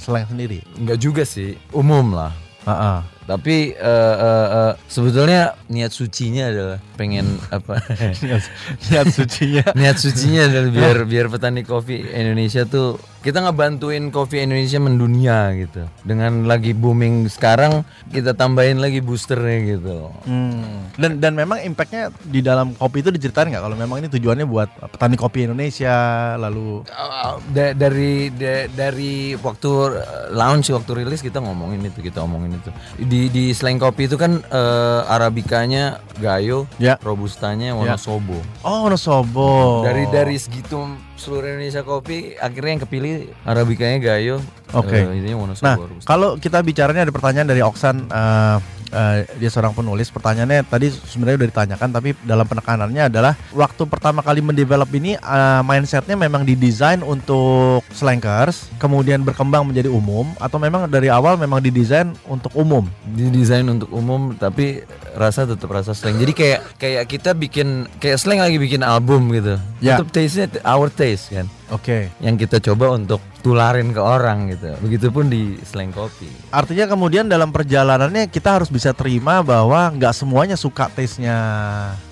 slang 0.00 0.24
sendiri. 0.24 0.64
Enggak 0.80 0.98
juga 1.00 1.22
sih, 1.28 1.60
umum 1.76 2.16
lah. 2.16 2.32
Ah, 2.64 2.72
ah. 2.72 2.98
Tapi 3.30 3.78
eh, 3.78 4.14
eh, 4.18 4.48
eh, 4.58 4.72
sebetulnya 4.90 5.54
niat 5.70 5.94
sucinya 5.94 6.50
adalah 6.50 6.78
pengen 6.98 7.38
apa? 7.54 7.78
Niat 8.90 9.06
sucinya. 9.14 9.62
niat 9.78 9.96
sucinya 10.02 10.50
adalah 10.50 10.70
biar 10.76 10.96
biar 11.06 11.26
petani 11.30 11.62
kopi 11.62 12.02
Indonesia 12.10 12.66
tuh 12.66 12.98
kita 13.20 13.44
ngebantuin 13.44 14.08
kopi 14.10 14.42
Indonesia 14.42 14.82
mendunia 14.82 15.54
gitu. 15.54 15.86
Dengan 16.02 16.50
lagi 16.50 16.74
booming 16.74 17.30
sekarang 17.30 17.86
kita 18.10 18.34
tambahin 18.34 18.82
lagi 18.82 18.98
boosternya 18.98 19.78
gitu. 19.78 20.10
Hmm. 20.26 20.90
Dan 20.98 21.22
dan 21.22 21.38
memang 21.38 21.62
impactnya 21.62 22.10
di 22.26 22.42
dalam 22.42 22.74
kopi 22.74 23.06
itu 23.06 23.14
diceritain 23.14 23.46
nggak 23.46 23.62
kalau 23.62 23.76
memang 23.78 24.02
ini 24.02 24.08
tujuannya 24.10 24.46
buat 24.48 24.68
petani 24.90 25.14
kopi 25.14 25.46
Indonesia 25.46 25.94
lalu 26.34 26.82
Uh, 26.90 27.36
da- 27.52 27.76
dari 27.76 28.32
da- 28.32 28.66
dari 28.72 29.36
waktu 29.36 29.68
uh, 29.68 30.32
launch 30.32 30.72
waktu 30.72 31.04
rilis 31.04 31.20
kita 31.20 31.38
ngomongin 31.38 31.84
itu 31.84 32.00
kita 32.00 32.24
ngomongin 32.24 32.56
itu 32.56 32.70
di 33.04 33.19
di 33.26 33.50
slang 33.50 33.76
kopi 33.76 34.06
itu 34.06 34.14
kan 34.14 34.40
uh, 34.40 35.04
arabikanya 35.04 35.98
gayo 36.16 36.64
Ya. 36.78 36.96
robustanya 37.00 37.74
wonosobo 37.74 38.38
oh 38.62 38.86
Wonosobo. 38.86 39.82
dari 39.82 40.08
dari 40.08 40.38
segitu 40.38 40.78
seluruh 41.20 41.52
Indonesia 41.52 41.84
kopi 41.84 42.32
akhirnya 42.34 42.70
yang 42.72 42.82
kepilih 42.82 43.14
Arabikanya 43.44 43.98
Gayo 44.00 44.40
Oke. 44.72 44.96
eh, 44.96 45.04
ininya 45.12 45.36
Wonosobo 45.36 45.66
Nah, 45.66 45.76
kalau 46.02 46.40
kita 46.40 46.62
bicaranya 46.62 47.04
ada 47.04 47.12
pertanyaan 47.12 47.44
dari 47.44 47.60
Oksan, 47.60 48.06
eh, 48.06 48.56
eh, 48.90 49.18
dia 49.36 49.50
seorang 49.50 49.74
penulis. 49.74 50.08
Pertanyaannya 50.08 50.62
tadi 50.64 50.88
sebenarnya 50.88 51.36
udah 51.36 51.48
ditanyakan, 51.50 51.88
tapi 51.90 52.14
dalam 52.22 52.46
penekanannya 52.46 53.02
adalah 53.06 53.34
waktu 53.50 53.82
pertama 53.84 54.22
kali 54.22 54.38
mendevelop 54.40 54.86
ini 54.92 55.14
eh, 55.14 55.60
mindsetnya 55.60 56.14
memang 56.14 56.46
didesain 56.46 57.02
untuk 57.02 57.82
slankers, 57.90 58.70
kemudian 58.78 59.20
berkembang 59.20 59.66
menjadi 59.66 59.90
umum, 59.90 60.30
atau 60.38 60.56
memang 60.56 60.86
dari 60.86 61.10
awal 61.10 61.34
memang 61.34 61.58
didesain 61.58 62.14
untuk 62.24 62.54
umum. 62.54 62.86
didesain 63.10 63.66
untuk 63.66 63.90
umum 63.90 64.38
tapi 64.38 64.86
rasa 65.18 65.42
tetap 65.42 65.66
rasa 65.66 65.90
slang 65.90 66.14
jadi 66.14 66.30
kayak 66.30 66.60
kayak 66.78 67.04
kita 67.10 67.30
bikin 67.34 67.90
kayak 67.98 68.22
slang 68.22 68.38
lagi 68.38 68.54
bikin 68.56 68.86
album 68.86 69.34
gitu 69.34 69.58
Ya. 69.82 69.98
tetap 69.98 70.14
taste 70.14 70.36
nya 70.38 70.46
our 70.62 70.86
taste 70.86 71.09
kan? 71.16 71.46
Oke. 71.70 72.10
yang 72.20 72.34
kita 72.36 72.58
coba 72.60 72.94
untuk 72.94 73.22
tularin 73.40 73.90
ke 73.90 74.02
orang 74.02 74.52
gitu. 74.52 74.76
Begitupun 74.82 75.32
di 75.32 75.56
slang 75.64 75.90
kopi. 75.90 76.28
Artinya 76.52 76.90
kemudian 76.90 77.26
dalam 77.26 77.50
perjalanannya 77.50 78.28
kita 78.28 78.60
harus 78.60 78.68
bisa 78.68 78.92
terima 78.92 79.40
bahwa 79.40 79.90
nggak 79.96 80.12
semuanya 80.12 80.54
suka 80.58 80.92
taste-nya 80.92 81.36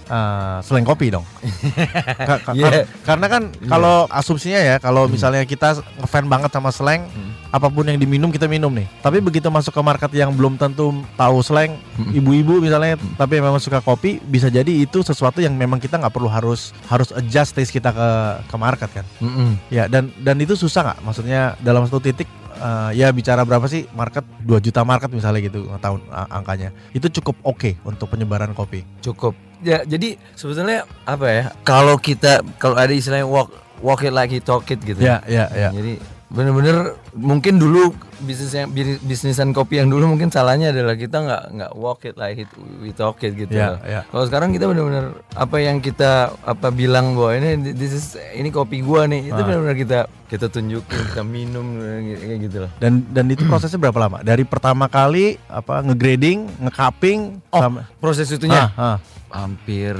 eh, 0.08 0.56
slang 0.60 0.82
kopi 0.82 1.12
dong. 1.12 1.24
Ka- 2.28 2.40
ka- 2.42 2.54
Iya. 2.54 2.84
Karena 3.04 3.26
kan 3.28 3.42
kalau 3.64 4.08
asumsinya 4.08 4.58
ya 4.58 4.76
kalau 4.78 5.06
misalnya 5.06 5.44
kita 5.44 5.76
ngefan 6.00 6.26
banget 6.26 6.50
sama 6.50 6.72
slang, 6.72 7.06
apa 7.48 7.68
pun 7.68 7.84
yang 7.84 7.96
diminum 7.96 8.28
kita 8.28 8.44
minum 8.44 8.68
nih. 8.68 8.88
Tapi 8.98 9.20
begitu 9.20 9.48
masuk 9.48 9.70
ke 9.70 9.80
market 9.80 10.10
yang 10.12 10.32
belum 10.32 10.56
tentu 10.56 10.90
tahu 11.14 11.40
slang, 11.40 11.76
ibu-ibu 12.10 12.58
misalnya, 12.58 12.96
tapi 13.14 13.38
memang 13.38 13.56
suka 13.58 13.78
kopi, 13.78 14.20
bisa 14.20 14.48
jadi 14.48 14.68
itu 14.68 15.00
sesuatu 15.00 15.38
yang 15.38 15.52
memang 15.52 15.78
kita 15.78 15.96
nggak 15.96 16.12
perlu 16.12 16.28
harus 16.28 16.72
harus 16.88 17.08
adjust 17.12 17.54
taste 17.54 17.72
kita 17.72 17.92
ke 17.92 18.08
ke 18.44 18.56
market 18.56 18.90
kan. 18.92 19.06
Mm-mm. 19.20 19.56
Ya 19.68 19.86
dan 19.86 20.12
dan 20.18 20.36
itu 20.40 20.56
susah 20.56 20.92
nggak? 20.92 20.98
Maksudnya 21.04 21.40
dalam 21.60 21.84
satu 21.84 22.00
titik 22.00 22.28
eh, 22.58 22.90
ya 22.94 23.08
bicara 23.08 23.42
berapa 23.42 23.64
sih 23.64 23.86
market 23.92 24.26
2 24.42 24.58
juta 24.58 24.82
market 24.82 25.08
misalnya 25.08 25.40
gitu 25.40 25.70
tahun 25.76 26.02
a- 26.08 26.30
angkanya. 26.34 26.74
Itu 26.90 27.06
cukup 27.12 27.38
oke 27.42 27.78
untuk 27.82 28.08
penyebaran 28.08 28.52
kopi. 28.52 28.82
cukup 29.00 29.32
ya 29.58 29.82
jadi 29.82 30.14
sebetulnya 30.34 30.86
apa 31.02 31.26
ya 31.26 31.44
kalau 31.62 31.96
kita 31.96 32.42
kalau 32.56 32.74
ada 32.74 32.90
istilahnya 32.90 33.26
walk 33.26 33.50
walk 33.78 34.02
it 34.02 34.10
like 34.10 34.28
he 34.28 34.38
talk 34.38 34.66
it 34.66 34.78
gitu 34.80 34.98
Ya 34.98 35.18
ya 35.24 35.46
ya. 35.50 35.70
Jadi 35.70 35.98
bener-bener 36.28 36.92
mungkin 37.12 37.56
dulu 37.56 37.96
bisnis 38.20 38.52
yang 38.52 38.68
bi- 38.68 39.00
bisnisan 39.00 39.50
kopi 39.50 39.80
yang 39.80 39.88
dulu 39.88 40.04
mungkin 40.06 40.28
salahnya 40.28 40.70
adalah 40.70 40.92
kita 40.92 41.18
nggak 41.18 41.42
nggak 41.50 41.72
walk 41.72 42.04
it 42.04 42.14
like 42.14 42.36
it, 42.36 42.50
we 42.78 42.92
talk 42.92 43.16
it 43.22 43.32
gitu. 43.32 43.48
Loh. 43.48 43.80
ya. 43.80 44.04
Kalau 44.04 44.24
sekarang 44.24 44.52
kita 44.52 44.68
bener-bener 44.68 45.16
apa 45.32 45.56
yang 45.56 45.80
kita 45.80 46.36
apa 46.38 46.68
bilang 46.68 47.16
bahwa 47.16 47.32
ini 47.32 47.72
this 47.72 47.92
is 47.92 48.06
ini 48.30 48.48
kopi 48.48 48.80
gua 48.80 49.08
nih 49.08 49.24
itu 49.26 49.40
bener-bener 49.40 49.72
kita 49.74 49.98
kita 50.26 50.46
tunjukin 50.46 51.00
kita 51.08 51.24
minum 51.24 51.80
kayak 51.80 52.38
gitu 52.44 52.56
loh. 52.60 52.70
Dan 52.76 53.08
dan 53.08 53.24
itu 53.26 53.48
prosesnya 53.48 53.80
berapa 53.80 53.96
lama? 53.98 54.20
Dari 54.20 54.44
pertama 54.44 54.84
kali 54.84 55.40
apa 55.48 55.80
ngegrading, 55.80 56.60
ngecuping 56.60 57.40
sama 57.48 57.88
Proses 57.96 58.28
itunya 58.28 58.68
Ah, 58.70 58.96
ah. 58.96 58.96
hampir 59.32 59.96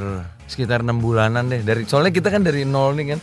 sekitar 0.48 0.80
enam 0.80 0.98
bulanan 0.98 1.46
deh. 1.46 1.60
Dari 1.60 1.84
soalnya 1.84 2.08
kita 2.08 2.32
kan 2.32 2.40
dari 2.40 2.64
nol 2.64 2.96
nih 2.96 3.14
kan. 3.14 3.18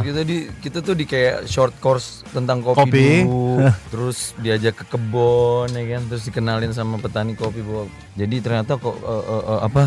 Kita 0.00 0.20
di 0.24 0.48
kita 0.58 0.80
tuh 0.80 0.96
di 0.96 1.04
kayak 1.04 1.44
short 1.44 1.76
course 1.78 2.24
tentang 2.32 2.64
kopi, 2.64 2.80
Kopi. 2.88 3.08
dulu. 3.22 3.68
Terus 3.92 4.32
diajak 4.40 4.80
ke 4.80 4.84
kebun 4.96 5.68
ya 5.70 5.84
kan. 5.94 6.02
Terus 6.08 6.22
dikenalin 6.24 6.72
sama 6.72 6.96
petani 6.96 7.36
kopi 7.36 7.60
bahwa 7.60 7.84
jadi 8.16 8.36
ternyata 8.40 8.80
kok 8.80 8.96
eh, 8.96 9.24
eh, 9.28 9.44
eh, 9.44 9.60
apa 9.60 9.84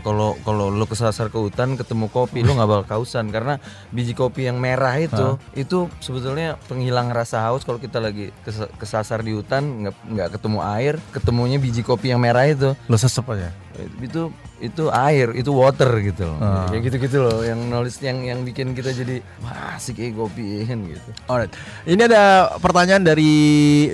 kalau 0.00 0.34
kalau 0.40 0.72
lo 0.72 0.88
kesasar 0.88 1.28
ke 1.28 1.36
hutan 1.36 1.76
ketemu 1.76 2.08
kopi 2.08 2.40
lo 2.40 2.54
nggak 2.54 2.70
bakal 2.70 2.86
kausan. 3.02 3.28
Karena 3.34 3.58
biji 3.90 4.14
kopi 4.14 4.46
yang 4.46 4.62
merah 4.62 4.94
itu 4.96 5.36
itu 5.52 5.90
sebetulnya 5.98 6.56
penghilang 6.70 7.10
rasa 7.10 7.42
haus 7.42 7.66
kalau 7.66 7.82
kita 7.82 7.98
lagi 7.98 8.30
kes- 8.46 8.70
kesasar 8.78 9.26
di 9.26 9.34
hutan 9.34 9.82
nggak 9.82 9.94
nggak 10.14 10.28
ketemu 10.38 10.58
air 10.62 10.94
ketemunya 11.10 11.58
biji 11.58 11.82
kopi 11.82 12.14
yang 12.14 12.22
merah 12.22 12.46
itu. 12.46 12.78
Lo 12.86 12.94
sesep 12.94 13.26
aja. 13.34 13.65
Itu 14.00 14.32
itu 14.56 14.88
air 14.88 15.36
itu 15.36 15.52
water 15.52 16.00
gitu 16.00 16.24
loh 16.24 16.38
Ah. 16.40 16.64
kayak 16.72 16.82
gitu 16.88 16.96
gitu 16.96 17.18
loh 17.20 17.44
yang 17.44 17.60
nulis 17.68 18.00
yang 18.00 18.24
yang 18.24 18.40
bikin 18.40 18.72
kita 18.72 18.88
jadi 18.88 19.20
wah 19.44 19.76
asik 19.76 20.00
eh 20.00 20.16
kopi 20.16 20.64
kan 20.64 20.80
gitu 20.88 21.10
Alright. 21.28 21.52
Ini 21.84 22.02
ada 22.06 22.54
pertanyaan 22.56 23.02
dari 23.02 23.32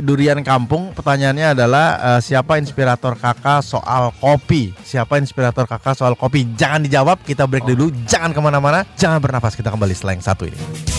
Durian 0.04 0.44
Kampung. 0.44 0.92
Pertanyaannya 0.92 1.56
adalah 1.56 1.86
eh, 1.98 2.20
siapa 2.20 2.60
inspirator 2.60 3.16
kakak 3.16 3.64
soal 3.64 4.12
kopi? 4.20 4.76
Siapa 4.84 5.16
inspirator 5.16 5.64
kakak 5.64 5.96
soal 5.96 6.12
kopi? 6.14 6.44
Jangan 6.54 6.84
dijawab. 6.84 7.24
Kita 7.24 7.48
break 7.48 7.64
dulu. 7.64 7.88
Jangan 8.04 8.36
ke 8.36 8.40
mana-mana. 8.44 8.84
Jangan 8.94 9.18
bernafas. 9.18 9.56
Kita 9.56 9.72
kembali 9.72 9.96
yang 9.96 10.20
satu 10.20 10.44
ini. 10.44 10.91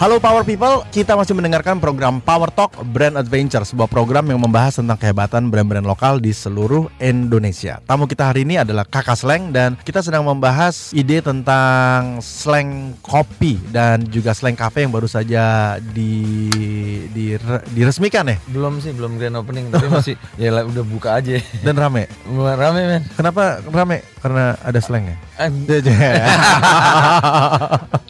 Halo 0.00 0.16
Power 0.16 0.48
People, 0.48 0.80
kita 0.96 1.12
masih 1.12 1.36
mendengarkan 1.36 1.76
program 1.76 2.24
Power 2.24 2.48
Talk 2.48 2.72
Brand 2.88 3.20
Adventure, 3.20 3.68
sebuah 3.68 3.84
program 3.84 4.32
yang 4.32 4.40
membahas 4.40 4.80
tentang 4.80 4.96
kehebatan 4.96 5.52
brand-brand 5.52 5.84
lokal 5.84 6.16
di 6.16 6.32
seluruh 6.32 6.88
Indonesia. 6.96 7.84
Tamu 7.84 8.08
kita 8.08 8.32
hari 8.32 8.48
ini 8.48 8.56
adalah 8.56 8.88
Kakak 8.88 9.20
Slang 9.20 9.52
dan 9.52 9.76
kita 9.84 10.00
sedang 10.00 10.24
membahas 10.24 10.96
ide 10.96 11.20
tentang 11.20 12.16
slang 12.24 12.96
kopi 13.04 13.60
dan 13.68 14.00
juga 14.08 14.32
slang 14.32 14.56
cafe 14.56 14.88
yang 14.88 14.92
baru 14.96 15.04
saja 15.04 15.76
di, 15.76 16.48
di 17.12 17.36
diresmikan 17.76 18.24
ya 18.32 18.40
belum 18.48 18.80
sih 18.80 18.96
belum 18.96 19.20
grand 19.20 19.36
opening 19.36 19.68
tapi 19.68 19.84
masih 19.92 20.16
ya 20.40 20.64
udah 20.64 20.84
buka 20.88 21.20
aja 21.20 21.44
dan 21.60 21.76
rame. 21.76 22.08
rame 22.32 22.80
men 22.88 23.04
Kenapa 23.20 23.60
rame? 23.68 24.00
Karena 24.24 24.56
ada 24.64 24.80
slangnya. 24.80 25.20
Eh, 25.20 25.29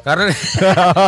karena 0.01 0.33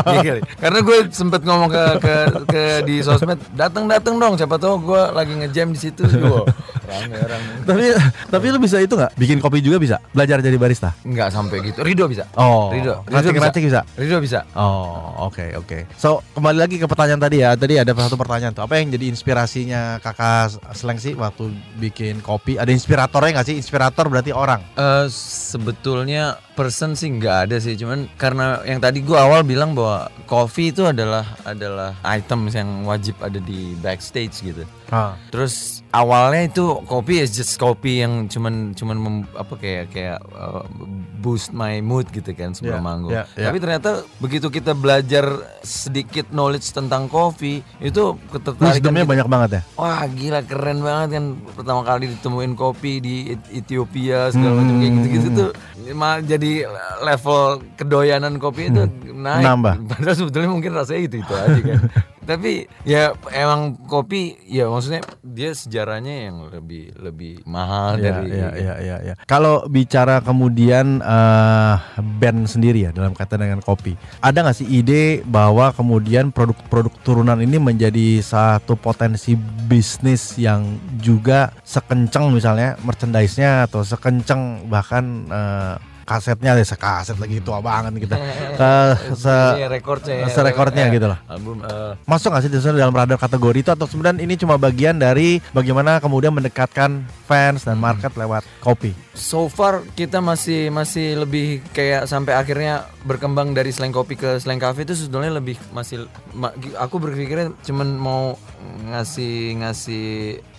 Iya 0.06 0.20
kali. 0.22 0.40
karena 0.60 0.78
gue 0.80 0.98
sempet 1.10 1.40
ngomong 1.42 1.66
ke 1.66 1.84
ke, 1.98 2.14
ke 2.46 2.62
di 2.84 3.00
sosmed 3.00 3.40
datang 3.52 3.88
datang 3.88 4.16
dong 4.16 4.36
siapa 4.36 4.54
tahu 4.54 4.84
gue 4.84 5.02
lagi 5.10 5.32
ngejam 5.34 5.72
di 5.72 5.80
situ. 5.80 6.04
Gue 6.04 6.44
rame 6.92 7.16
orang 7.16 7.40
tapi 7.68 7.82
tapi 8.28 8.46
lu 8.52 8.58
bisa 8.60 8.76
itu 8.78 8.92
nggak? 8.92 9.16
Bikin 9.16 9.38
kopi 9.40 9.64
juga 9.64 9.80
bisa? 9.80 9.96
Belajar 10.12 10.44
jadi 10.44 10.56
barista? 10.60 10.92
nggak 11.02 11.28
sampai 11.32 11.56
gitu 11.64 11.80
Rido 11.80 12.04
bisa 12.06 12.28
Oh, 12.36 12.68
Rido 12.68 13.00
Rido 13.02 13.10
ngeracik-ngeracik 13.10 13.62
bisa? 13.64 13.80
Rido 13.96 14.16
bisa 14.20 14.40
Oh, 14.52 15.28
oke 15.32 15.56
oke. 15.56 15.88
So, 15.96 16.20
kembali 16.36 16.58
lagi 16.60 16.76
ke 16.76 16.84
pertanyaan 16.84 17.20
tadi 17.22 17.40
ya. 17.40 17.56
Tadi 17.56 17.80
ada 17.80 17.92
satu 17.96 18.20
pertanyaan 18.20 18.52
tuh. 18.52 18.64
Apa 18.66 18.76
yang 18.78 18.92
jadi 18.92 19.08
inspirasinya 19.08 19.96
Kakak 20.02 20.60
Sleng 20.76 21.00
sih 21.00 21.16
waktu 21.16 21.48
bikin 21.80 22.20
kopi? 22.20 22.60
Ada 22.60 22.68
inspiratornya 22.68 23.40
nggak 23.40 23.48
sih? 23.48 23.56
Inspirator 23.56 24.04
berarti 24.12 24.30
orang. 24.34 24.60
Eh 24.76 25.06
sebetulnya 25.08 26.36
person 26.52 26.92
sih 26.92 27.08
nggak 27.10 27.48
ada 27.48 27.56
sih, 27.56 27.74
cuman 27.74 28.06
karena 28.14 28.60
yang 28.62 28.78
tadi 28.78 29.00
gua 29.00 29.24
awal 29.24 29.40
bilang 29.42 29.72
bahwa 29.72 30.06
coffee 30.24 30.68
itu 30.68 30.84
adalah 30.84 31.24
adalah 31.42 31.96
item 32.04 32.48
yang 32.48 32.84
wajib 32.84 33.16
ada 33.18 33.38
di 33.38 33.72
backstage 33.78 34.40
gitu. 34.42 34.62
Ah. 34.92 35.16
Terus 35.32 35.80
awalnya 35.88 36.52
itu 36.52 36.64
kopi 36.84 37.24
is 37.24 37.32
just 37.32 37.56
kopi 37.56 38.04
yang 38.04 38.28
cuman 38.28 38.76
cuman 38.76 38.96
mem- 38.96 39.30
apa 39.32 39.56
kayak 39.56 39.84
kayak 39.88 40.20
uh, 40.30 40.68
boost 41.16 41.48
my 41.50 41.80
mood 41.80 42.04
gitu 42.10 42.28
kan 42.32 42.52
sebelum 42.52 42.76
Yeah, 42.76 42.84
manggung. 42.84 43.12
yeah, 43.12 43.24
yeah. 43.32 43.48
Tapi 43.48 43.56
ternyata 43.56 43.90
begitu 44.20 44.52
kita 44.52 44.76
belajar 44.76 45.24
sedikit 45.62 46.28
knowledge 46.28 46.68
tentang 46.68 47.08
kopi 47.08 47.64
itu 47.78 48.02
ketertarikan 48.28 48.84
Wisdomnya 48.84 49.08
banyak 49.08 49.28
banget 49.28 49.50
ya. 49.50 49.62
Wah 49.74 50.04
gila 50.04 50.44
keren 50.44 50.84
banget 50.84 51.08
kan 51.16 51.24
pertama 51.56 51.80
kali 51.82 52.12
ditemuin 52.12 52.52
kopi 52.52 52.92
di 53.00 53.14
Et- 53.32 53.64
Ethiopia 53.64 54.28
segala 54.28 54.60
macam 54.60 54.76
kayak 54.76 54.92
gitu-gitu 55.00 55.28
tuh 55.32 55.50
ma- 55.94 56.20
jadi 56.42 56.66
level 57.06 57.62
kedoyanan 57.78 58.34
kopi 58.42 58.66
itu 58.66 58.82
naik. 59.14 59.46
Nambah. 59.46 59.74
Padahal 59.86 60.16
sebetulnya 60.18 60.50
mungkin 60.50 60.74
rasanya 60.74 61.02
itu 61.06 61.16
itu 61.22 61.34
aja 61.38 61.60
kan. 61.62 61.80
Tapi 62.22 62.70
ya 62.86 63.18
emang 63.34 63.74
kopi 63.90 64.38
ya 64.46 64.70
maksudnya 64.70 65.02
dia 65.26 65.50
sejarahnya 65.58 66.30
yang 66.30 66.46
lebih 66.54 66.94
lebih 66.94 67.42
mahal 67.42 67.98
Iya, 67.98 68.02
dari 68.02 68.26
iya, 68.30 68.48
iya, 68.54 68.74
iya, 68.78 68.96
iya. 69.10 69.14
Kalau 69.26 69.66
bicara 69.66 70.22
kemudian 70.22 71.02
eh, 71.02 71.74
band 72.22 72.46
sendiri 72.46 72.86
ya 72.86 72.90
dalam 72.94 73.10
kaitan 73.14 73.42
dengan 73.42 73.58
kopi, 73.58 73.98
ada 74.22 74.38
nggak 74.38 74.54
sih 74.54 74.70
ide 74.70 75.26
bahwa 75.26 75.74
kemudian 75.74 76.30
produk-produk 76.30 76.94
turunan 77.02 77.42
ini 77.42 77.58
menjadi 77.58 78.22
satu 78.22 78.78
potensi 78.78 79.34
bisnis 79.66 80.38
yang 80.38 80.78
juga 81.02 81.50
sekenceng 81.66 82.30
misalnya 82.30 82.78
merchandise-nya 82.86 83.66
atau 83.66 83.82
sekenceng 83.82 84.70
bahkan 84.70 85.26
eh, 85.26 85.74
kasetnya 86.12 86.52
deh 86.52 86.66
sekaset 86.66 87.16
lagi 87.16 87.40
tua 87.40 87.64
banget 87.64 87.96
kita 88.04 88.16
Eh, 88.52 88.94
se 89.16 89.34
Iya, 89.58 89.68
rekornya 89.72 90.28
serekornya 90.28 90.84
eh, 90.88 90.92
gitu 90.92 91.06
loh. 91.08 91.18
Album 91.26 91.56
eh, 91.64 91.92
Masuk 92.04 92.28
nggak 92.30 92.42
sih 92.44 92.50
dalam 92.52 92.92
radar 92.92 93.16
kategori 93.16 93.58
itu 93.64 93.70
atau 93.72 93.86
sebenarnya 93.88 94.20
ini 94.20 94.34
cuma 94.36 94.60
bagian 94.60 95.00
dari 95.00 95.40
bagaimana 95.56 95.98
kemudian 95.98 96.30
mendekatkan 96.36 97.02
fans 97.24 97.64
dan 97.64 97.80
market 97.80 98.12
lewat 98.14 98.44
kopi? 98.60 98.92
so 99.12 99.44
far 99.48 99.84
kita 99.92 100.24
masih 100.24 100.72
masih 100.72 101.20
lebih 101.20 101.60
kayak 101.76 102.08
sampai 102.08 102.32
akhirnya 102.32 102.88
berkembang 103.02 103.50
dari 103.50 103.68
slang 103.68 103.90
kopi 103.90 104.14
ke 104.14 104.38
slang 104.38 104.56
cafe 104.56 104.82
itu 104.82 104.94
sebetulnya 104.94 105.34
lebih 105.34 105.54
masih 105.70 106.06
ma- 106.32 106.50
aku 106.76 106.96
berpikirnya 106.98 107.50
cuman 107.60 107.88
mau 107.92 108.38
ngasih 108.84 109.34
ngasih 109.56 110.04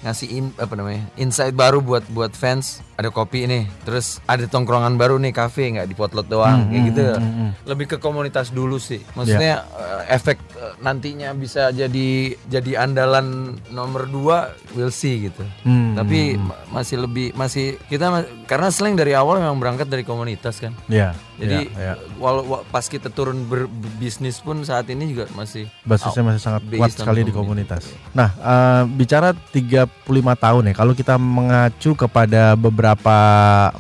ngasih 0.02 0.28
in, 0.30 0.46
apa 0.58 0.74
namanya 0.74 1.08
insight 1.16 1.54
baru 1.54 1.80
buat 1.80 2.04
buat 2.10 2.34
fans. 2.34 2.84
Ada 2.94 3.10
kopi 3.10 3.50
nih 3.50 3.66
terus 3.82 4.22
ada 4.24 4.46
tongkrongan 4.46 4.94
baru 4.94 5.18
nih 5.18 5.34
kafe 5.34 5.66
nggak 5.68 5.88
di 5.88 5.96
potlot 5.96 6.28
doang 6.28 6.70
kayak 6.70 6.84
gitu. 6.86 7.04
lebih 7.66 7.86
ke 7.88 7.98
komunitas 7.98 8.52
dulu 8.52 8.78
sih. 8.78 9.02
Maksudnya 9.14 9.54
eh, 9.66 10.14
efek 10.14 10.38
eh, 10.54 10.74
nantinya 10.78 11.34
bisa 11.34 11.72
jadi 11.72 12.10
jadi 12.44 12.72
andalan 12.80 13.26
nomor 13.70 14.06
dua 14.06 14.38
we'll 14.74 14.94
see 14.94 15.26
gitu. 15.26 15.42
Hmm. 15.64 15.96
tapi 15.96 16.36
ma- 16.36 16.54
masih 16.72 17.02
lebih 17.02 17.34
masih 17.34 17.82
kita 17.84 18.12
karena 18.46 18.70
slang 18.70 18.94
dari 18.94 19.14
awal 19.14 19.40
memang 19.40 19.58
berangkat 19.58 19.88
dari 19.88 20.04
komunitas 20.04 20.60
kan. 20.60 20.76
Iya. 20.86 21.16
Jadi 21.40 21.70
walau 22.22 22.44
wa- 22.46 22.64
pas 22.70 22.86
kita 22.86 23.10
turun 23.10 23.46
berbisnis 23.50 24.38
pun 24.40 24.62
saat 24.62 24.86
ini 24.90 25.14
juga 25.14 25.26
masih 25.34 25.66
basisnya 25.84 26.24
masih 26.24 26.42
sangat 26.42 26.62
kuat 26.70 26.94
sekali 26.94 27.26
di 27.26 27.34
komunitas. 27.34 27.84
komunitas. 27.90 28.14
Nah, 28.14 28.30
eh, 28.38 28.84
bicara 28.94 29.34
35 29.34 30.38
tahun 30.38 30.70
ya, 30.70 30.74
kalau 30.78 30.94
kita 30.94 31.18
mengacu 31.18 31.98
kepada 31.98 32.54
beberapa 32.54 33.18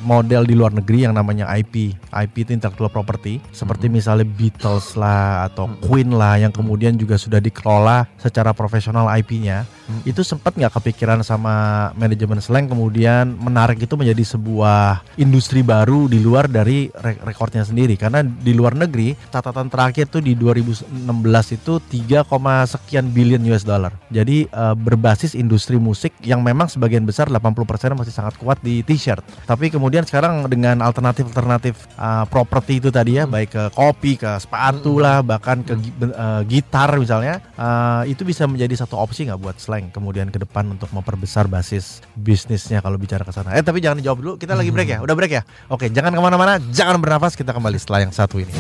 model 0.02 0.44
di 0.50 0.54
luar 0.58 0.74
negeri 0.74 1.06
yang 1.06 1.14
namanya 1.14 1.50
IP, 1.54 1.94
IP 2.10 2.36
itu 2.46 2.52
intellectual 2.54 2.90
property, 2.90 3.38
seperti 3.54 3.88
misalnya 3.88 4.26
Beatles 4.26 4.98
lah 4.98 5.48
atau 5.48 5.70
Queen 5.86 6.14
lah 6.14 6.38
yang 6.42 6.52
kemudian 6.52 6.98
juga 6.98 7.18
sudah 7.18 7.38
dikelola 7.38 8.10
secara 8.18 8.52
profesional 8.54 9.06
IP-nya, 9.14 9.66
itu 10.08 10.24
sempat 10.24 10.56
nggak 10.56 10.80
kepikiran 10.80 11.20
sama 11.28 11.90
manajemen 12.00 12.40
slang 12.40 12.72
kemudian 12.72 13.36
menarik 13.36 13.84
itu 13.84 14.00
menjadi 14.00 14.24
sebuah 14.24 15.04
industri 15.20 15.60
baru 15.60 16.08
di 16.08 16.24
luar 16.24 16.48
dari 16.48 16.88
re- 16.92 17.20
rekornya 17.20 17.68
sendiri? 17.68 18.00
Karena 18.00 18.24
di 18.24 18.56
luar 18.56 18.80
negeri 18.80 19.16
catatan 19.30 19.68
terakhir 19.68 20.08
tuh 20.08 20.24
di 20.24 20.40
2016 20.40 21.58
itu 21.60 21.74
3, 21.84 22.24
sekian 22.64 23.12
billion 23.12 23.44
US 23.52 23.68
dollar. 23.68 23.92
Jadi 24.08 24.48
eh, 24.48 24.76
berbasis 24.76 25.36
industri 25.36 25.76
musik 25.76 26.16
yang 26.24 26.40
memang 26.40 26.72
sebagian 26.72 27.04
besar 27.04 27.28
80% 27.28 28.00
masih 28.00 28.14
sangat 28.16 28.40
kuat 28.40 28.64
di 28.64 28.82
t-shirt. 28.88 29.24
Tapi 29.44 29.68
kemudian 29.68 30.08
sekarang 30.08 30.48
dengan 30.48 30.80
alternatif-alternatif 30.80 31.76
eh, 32.00 32.26
properti 32.32 32.80
itu 32.80 32.88
tadi 32.88 33.20
ya, 33.20 33.28
baik 33.28 33.50
ke 33.52 33.64
kopi, 33.76 34.16
ke 34.16 34.40
sepatu 34.40 35.04
lah, 35.04 35.20
bahkan 35.20 35.60
ke 35.60 35.76
eh, 35.76 36.42
gitar 36.48 36.96
misalnya, 36.96 37.44
eh, 37.60 38.16
itu 38.16 38.24
bisa 38.24 38.48
menjadi 38.48 38.88
satu 38.88 38.96
opsi 38.96 39.28
nggak 39.28 39.42
buat 39.44 39.58
slang 39.60 39.73
kemudian 39.82 40.30
ke 40.30 40.38
depan 40.38 40.68
untuk 40.70 40.92
memperbesar 40.94 41.50
basis 41.50 42.04
bisnisnya 42.14 42.84
kalau 42.84 43.00
bicara 43.02 43.26
ke 43.26 43.34
sana. 43.34 43.58
Eh 43.58 43.64
tapi 43.66 43.82
jangan 43.82 44.04
dijawab 44.04 44.20
dulu, 44.22 44.34
kita 44.38 44.54
lagi 44.54 44.70
break 44.70 44.90
ya, 44.94 45.00
udah 45.02 45.16
break 45.18 45.34
ya. 45.34 45.44
Oke, 45.72 45.90
jangan 45.90 46.14
ke 46.14 46.22
mana-mana, 46.22 46.62
jangan 46.70 47.02
bernafas, 47.02 47.34
kita 47.34 47.56
kembali 47.56 47.78
setelah 47.82 48.06
yang 48.06 48.14
satu 48.14 48.38
ini. 48.38 48.54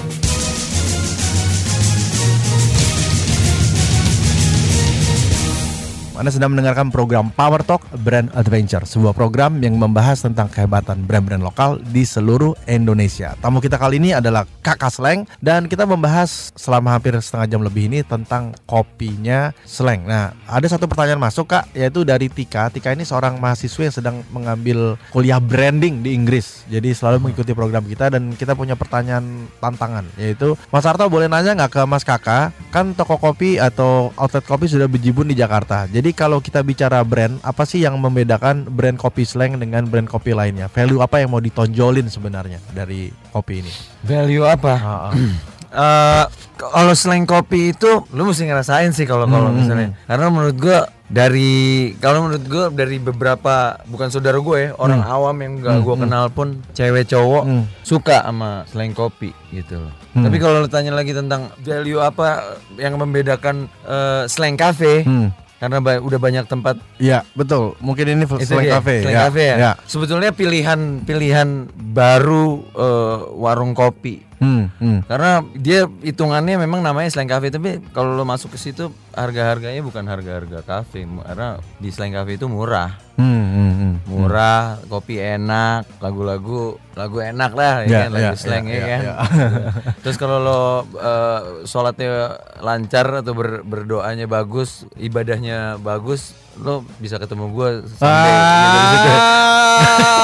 Anda 6.13 6.29
sedang 6.29 6.53
mendengarkan 6.53 6.93
program 6.93 7.33
Power 7.33 7.65
Talk 7.65 7.81
Brand 8.05 8.29
Adventure, 8.37 8.85
sebuah 8.85 9.17
program 9.17 9.57
yang 9.65 9.81
membahas 9.81 10.21
tentang 10.21 10.45
kehebatan 10.45 11.09
brand-brand 11.09 11.41
lokal 11.41 11.81
di 11.89 12.05
seluruh 12.05 12.53
Indonesia. 12.69 13.33
Tamu 13.41 13.57
kita 13.57 13.81
kali 13.81 13.97
ini 13.97 14.13
adalah 14.13 14.45
Kakak 14.61 14.93
Sleng 14.93 15.25
dan 15.41 15.65
kita 15.65 15.89
membahas 15.89 16.53
selama 16.53 16.93
hampir 16.93 17.17
setengah 17.17 17.49
jam 17.49 17.61
lebih 17.65 17.89
ini 17.89 18.05
tentang 18.05 18.53
kopinya 18.69 19.57
Sleng. 19.65 20.05
Nah, 20.05 20.37
ada 20.45 20.69
satu 20.69 20.85
pertanyaan 20.85 21.17
masuk 21.17 21.49
Kak, 21.49 21.73
yaitu 21.73 22.05
dari 22.05 22.29
Tika. 22.29 22.69
Tika 22.69 22.93
ini 22.93 23.09
seorang 23.09 23.41
mahasiswa 23.41 23.81
yang 23.81 23.95
sedang 23.97 24.15
mengambil 24.29 25.01
kuliah 25.09 25.41
branding 25.41 26.05
di 26.05 26.13
Inggris. 26.13 26.61
Jadi 26.69 26.93
selalu 26.93 27.25
mengikuti 27.25 27.57
program 27.57 27.89
kita 27.89 28.13
dan 28.13 28.37
kita 28.37 28.53
punya 28.53 28.77
pertanyaan 28.77 29.49
tantangan, 29.57 30.05
yaitu 30.21 30.53
Mas 30.69 30.85
Arto 30.85 31.09
boleh 31.09 31.25
nanya 31.25 31.57
nggak 31.57 31.73
ke 31.73 31.81
Mas 31.89 32.05
Kakak? 32.05 32.53
Kan 32.69 32.93
toko 32.93 33.17
kopi 33.17 33.57
atau 33.57 34.13
outlet 34.13 34.45
kopi 34.45 34.69
sudah 34.69 34.85
berjibun 34.85 35.25
di 35.25 35.33
Jakarta. 35.33 35.89
Jadi 35.89 36.02
kalau 36.11 36.41
kita 36.41 36.59
bicara 36.59 36.99
brand, 36.99 37.39
apa 37.39 37.63
sih 37.63 37.79
yang 37.79 37.95
membedakan 37.95 38.65
brand 38.65 38.97
kopi 38.97 39.23
Sleng 39.23 39.55
dengan 39.55 39.85
brand 39.85 40.03
kopi 40.03 40.33
lainnya? 40.33 40.67
Value 40.67 40.99
apa 40.99 41.21
yang 41.21 41.29
mau 41.29 41.39
ditonjolin 41.39 42.09
sebenarnya 42.09 42.59
dari 42.67 43.07
kopi 43.29 43.63
ini? 43.63 43.71
value 44.01 44.43
apa 44.43 44.73
Eh, 45.73 46.25
kalau 46.53 46.93
slang 46.93 47.25
kopi 47.25 47.73
itu 47.73 48.05
lu 48.13 48.29
mesti 48.29 48.45
ngerasain 48.45 48.93
sih 48.93 49.09
kalau 49.09 49.25
kalau 49.25 49.49
Hmm, 49.49 49.57
misalnya 49.57 49.97
karena 50.05 50.29
menurut 50.29 50.53
gua 50.53 50.79
dari 51.03 51.49
kalau 51.97 52.21
menurut 52.21 52.45
gua 52.45 52.69
dari 52.69 53.01
beberapa 53.01 53.81
bukan 53.83 54.13
saudara 54.13 54.37
gue 54.37 54.57
ya 54.59 54.69
orang 54.77 55.01
awam 55.01 55.33
yang 55.35 55.57
gak 55.57 55.81
gua 55.81 55.97
kenal 55.97 56.29
pun 56.29 56.61
cewek 56.71 57.09
cowok 57.09 57.43
Hmm. 57.43 57.65
suka 57.81 58.21
sama 58.21 58.69
slang 58.69 58.93
kopi 58.93 59.33
gitu 59.49 59.81
loh. 59.81 59.89
Hmm. 60.13 60.21
Tapi 60.21 60.37
kalau 60.37 60.61
lu 60.61 60.69
tanya 60.69 60.93
lagi 60.93 61.09
tentang 61.09 61.49
value 61.57 61.97
apa 61.97 62.53
yang 62.77 62.93
membedakan 62.95 63.65
eh, 63.83 64.29
slang 64.29 64.53
cafe 64.53 65.01
Hmm. 65.01 65.33
Karena 65.63 65.79
ba- 65.79 66.03
udah 66.03 66.19
banyak 66.19 66.43
tempat 66.43 66.75
Iya, 66.99 67.23
betul. 67.31 67.79
Mungkin 67.79 68.03
ini 68.11 68.27
Cafe. 68.75 68.95
Slang 68.99 69.15
ya. 69.15 69.21
Cafe 69.23 69.43
ya. 69.45 69.55
ya. 69.55 69.71
Sebetulnya 69.87 70.35
pilihan 70.35 70.79
pilihan 71.01 71.71
baru 71.71 72.67
eh, 72.75 73.17
warung 73.31 73.71
kopi 73.71 74.35
Hmm, 74.43 74.67
hmm. 74.75 75.07
karena 75.07 75.39
dia 75.55 75.87
hitungannya 76.03 76.59
memang 76.59 76.83
namanya 76.83 77.07
Slang 77.07 77.31
Cafe 77.31 77.47
tapi 77.47 77.79
kalau 77.95 78.11
lo 78.11 78.27
masuk 78.27 78.51
ke 78.51 78.59
situ 78.59 78.91
harga-harganya 79.15 79.79
bukan 79.79 80.03
harga-harga 80.03 80.59
kafe 80.59 81.07
karena 81.07 81.63
di 81.79 81.87
Slang 81.87 82.11
Cafe 82.11 82.35
itu 82.35 82.51
murah. 82.51 82.91
Hmm, 83.13 83.45
hmm, 83.45 83.71
hmm. 83.77 83.93
Murah, 84.09 84.77
kopi 84.85 85.17
enak, 85.17 85.85
lagu-lagu 86.01 86.77
lagu 86.93 87.17
enak 87.17 87.51
lah 87.53 87.73
ya 87.81 87.85
Ya, 87.85 87.99
kan, 88.05 88.09
lagu 88.09 88.23
ya, 88.23 88.33
slang 88.37 88.65
ya, 88.65 88.73
ya, 88.73 88.77
ya, 88.77 88.87
kan. 88.87 89.01
ya. 89.01 89.13
Terus 90.05 90.17
kalau 90.17 90.37
lo 90.37 90.61
eh, 90.93 91.39
sholatnya 91.63 92.37
lancar 92.57 93.21
atau 93.21 93.33
ber- 93.33 93.61
berdoanya 93.61 94.25
bagus, 94.25 94.85
ibadahnya 94.95 95.77
bagus, 95.77 96.33
lo 96.55 96.81
bisa 96.97 97.17
ketemu 97.17 97.49
gue. 97.49 97.69
Ah, 97.97 99.33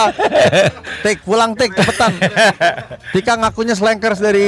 take 1.03 1.21
pulang 1.21 1.53
take 1.53 1.73
cepetan. 1.73 2.11
Tika 3.11 3.33
ngakunya 3.35 3.73
slankers 3.73 4.19
dari 4.19 4.45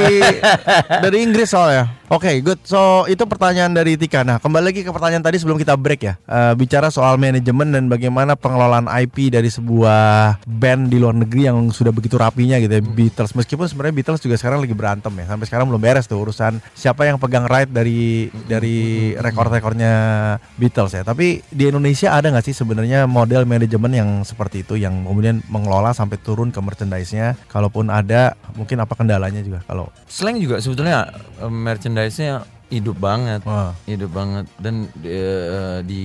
dari 0.88 1.16
Inggris 1.22 1.50
soalnya. 1.50 1.90
Oke, 2.06 2.38
good. 2.38 2.60
So 2.62 3.08
itu 3.08 3.24
pertanyaan 3.24 3.72
dari 3.72 3.96
Tika. 3.96 4.20
Nah, 4.20 4.36
kembali 4.36 4.68
lagi 4.68 4.80
ke 4.84 4.92
pertanyaan 4.92 5.24
tadi 5.24 5.40
sebelum 5.40 5.56
kita 5.56 5.74
break 5.74 6.00
ya. 6.02 6.14
Eh, 6.22 6.52
bicara 6.54 6.86
soal 6.86 7.16
manajemen 7.16 7.72
dan 7.72 7.84
bagaimana 7.88 8.31
pengelolaan 8.36 8.86
IP 8.88 9.32
dari 9.32 9.48
sebuah 9.48 10.36
band 10.44 10.92
di 10.92 10.98
luar 11.00 11.16
negeri 11.16 11.48
yang 11.48 11.70
sudah 11.70 11.90
begitu 11.94 12.16
rapinya 12.18 12.58
gitu 12.58 12.72
ya. 12.78 12.82
Beatles. 12.82 13.32
Meskipun 13.36 13.66
sebenarnya 13.68 13.94
Beatles 13.94 14.20
juga 14.20 14.36
sekarang 14.36 14.64
lagi 14.64 14.74
berantem 14.74 15.12
ya. 15.16 15.24
Sampai 15.28 15.46
sekarang 15.48 15.66
belum 15.70 15.82
beres 15.82 16.06
tuh 16.06 16.20
urusan 16.20 16.60
siapa 16.72 17.06
yang 17.08 17.16
pegang 17.16 17.46
right 17.46 17.70
dari 17.70 18.28
dari 18.46 19.12
rekor-rekornya 19.16 19.92
Beatles 20.56 20.92
ya. 20.96 21.02
Tapi 21.02 21.42
di 21.48 21.68
Indonesia 21.68 22.14
ada 22.14 22.30
nggak 22.32 22.46
sih 22.46 22.56
sebenarnya 22.56 23.04
model 23.10 23.44
manajemen 23.48 23.92
yang 23.92 24.10
seperti 24.22 24.64
itu 24.64 24.78
yang 24.78 25.04
kemudian 25.04 25.40
mengelola 25.48 25.92
sampai 25.92 26.20
turun 26.20 26.52
ke 26.54 26.60
merchandise-nya? 26.62 27.34
Kalaupun 27.48 27.88
ada, 27.92 28.34
mungkin 28.56 28.80
apa 28.80 28.94
kendalanya 28.96 29.40
juga 29.44 29.60
kalau 29.64 29.88
Slang 30.06 30.38
juga 30.38 30.60
sebetulnya 30.60 31.08
eh, 31.40 31.48
merchandise-nya 31.48 32.44
hidup 32.72 32.96
banget. 32.96 33.44
Wah. 33.44 33.76
hidup 33.84 34.10
banget 34.10 34.48
dan 34.56 34.74
eh, 35.02 35.78
di 35.82 36.04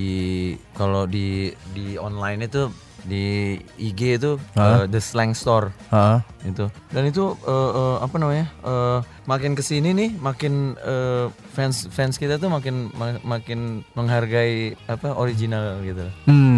kalau 0.73 1.07
di 1.07 1.27
di 1.71 1.95
online 1.97 2.43
itu 2.43 2.67
di 3.03 3.55
IG 3.79 4.19
itu 4.19 4.31
eh, 4.53 4.83
the 4.85 4.99
slang 4.99 5.31
store 5.31 5.71
Heeh. 5.87 6.19
itu 6.45 6.67
dan 6.91 7.03
itu 7.05 7.23
eh, 7.41 7.53
eh, 7.73 7.95
apa 7.97 8.15
namanya 8.17 8.45
eh, 8.61 8.99
makin 9.23 9.53
ke 9.53 9.63
sini 9.63 9.95
nih 9.95 10.09
makin 10.17 10.53
eh, 10.77 11.25
fans 11.49 11.87
fans 11.87 12.19
kita 12.19 12.35
tuh 12.35 12.49
makin 12.49 12.91
ma- 12.93 13.21
makin 13.23 13.59
menghargai 13.93 14.53
apa 14.85 15.15
original 15.15 15.79
gitu 15.81 16.03
Hmm. 16.25 16.56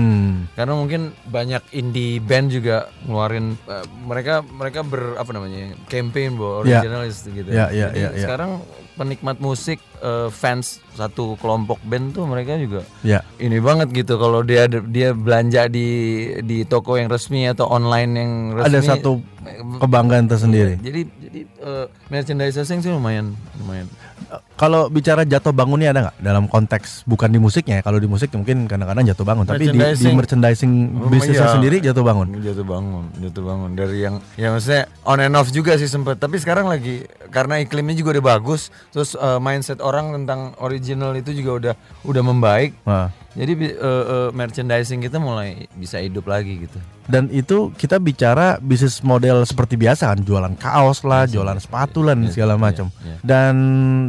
Karena 0.49 0.73
mungkin 0.73 1.01
banyak 1.25 1.63
indie 1.71 2.19
band 2.19 2.49
juga 2.49 2.77
ngeluarin 3.03 3.57
eh, 3.61 3.85
mereka 4.01 4.39
mereka 4.43 4.79
ber 4.81 5.15
apa 5.15 5.31
namanya 5.31 5.59
campaign 5.85 6.35
bahwa 6.35 6.53
Ya. 6.61 6.79
originalis 6.79 7.17
gitu 7.23 7.47
Ya, 7.47 7.67
ya, 7.69 7.87
jadi 7.87 7.99
ya, 7.99 8.09
ya. 8.09 8.21
sekarang 8.21 8.51
penikmat 8.93 9.39
musik 9.39 9.79
eh, 9.99 10.27
fans 10.29 10.83
satu 10.91 11.33
kelompok 11.35 11.79
band 11.81 12.11
tuh 12.11 12.23
mereka 12.23 12.55
juga 12.55 12.83
Ya. 13.01 13.23
ini 13.37 13.57
banget 13.57 13.91
gitu 13.91 14.15
kalau 14.15 14.41
dia 14.41 14.67
dia 14.67 15.11
belanja 15.11 15.65
di 15.65 15.87
di 16.41 16.63
toko 16.63 16.95
yang 16.95 17.07
resmi 17.07 17.43
atau 17.45 17.65
online 17.65 18.11
yang 18.13 18.31
resmi 18.53 18.67
Ada 18.69 18.79
satu 18.89 19.23
kebanggaan 19.79 20.27
tersendiri. 20.27 20.75
jadi 20.77 21.01
jadi 21.19 21.39
eh, 21.41 21.85
merchandise 22.07 22.59
sing 22.61 22.79
sih 22.79 22.91
lumayan 22.91 23.33
lumayan 23.57 23.87
Kalau 24.59 24.91
bicara 24.91 25.23
jatuh 25.23 25.55
bangunnya 25.55 25.95
ada 25.95 26.11
nggak 26.11 26.17
dalam 26.19 26.45
konteks 26.51 27.07
bukan 27.07 27.31
di 27.31 27.39
musiknya 27.39 27.79
ya. 27.79 27.83
Kalau 27.83 27.97
di 27.97 28.07
musik 28.11 28.31
mungkin 28.35 28.67
kadang-kadang 28.67 29.07
jatuh 29.07 29.25
bangun, 29.25 29.45
tapi 29.47 29.71
di, 29.71 29.79
di 29.79 30.07
Merchandising. 30.11 30.73
Oh, 30.99 31.07
bisnisnya 31.07 31.47
iya. 31.47 31.55
sendiri 31.55 31.77
jatuh 31.79 32.03
bangun. 32.03 32.27
jatuh 32.39 32.65
bangun 32.67 33.05
jatuh 33.19 33.43
bangun 33.43 33.71
dari 33.75 33.97
yang 34.03 34.15
ya 34.35 34.51
maksudnya 34.51 34.87
on 35.07 35.19
and 35.19 35.35
off 35.35 35.51
juga 35.51 35.75
sih 35.75 35.87
sempet 35.87 36.19
tapi 36.19 36.39
sekarang 36.39 36.67
lagi 36.67 37.03
karena 37.29 37.61
iklimnya 37.61 37.95
juga 37.95 38.17
udah 38.17 38.25
bagus, 38.37 38.73
terus 38.89 39.13
eh, 39.13 39.39
mindset 39.39 39.79
orang 39.79 40.13
tentang 40.13 40.53
original 40.59 41.13
itu 41.15 41.31
juga 41.31 41.51
udah 41.55 41.73
udah 42.05 42.23
membaik. 42.25 42.73
Nah, 42.83 43.09
Jadi 43.37 43.53
eh, 43.61 43.73
eh, 43.77 44.29
merchandising 44.33 45.05
kita 45.05 45.21
mulai 45.21 45.69
bisa 45.77 46.01
hidup 46.01 46.25
lagi 46.25 46.65
gitu. 46.65 46.75
Dan 47.09 47.25
itu 47.33 47.73
kita 47.73 47.97
bicara 47.97 48.61
bisnis 48.61 49.01
model 49.01 49.41
seperti 49.41 49.73
biasa 49.73 50.13
kan, 50.13 50.21
jualan 50.21 50.53
kaos 50.57 51.01
lah, 51.01 51.25
jualan 51.25 51.57
sepatu 51.57 52.05
lah, 52.05 52.13
dan 52.13 52.29
segala 52.29 52.53
macam. 52.53 52.89
iya. 53.01 53.17
Dan 53.25 53.55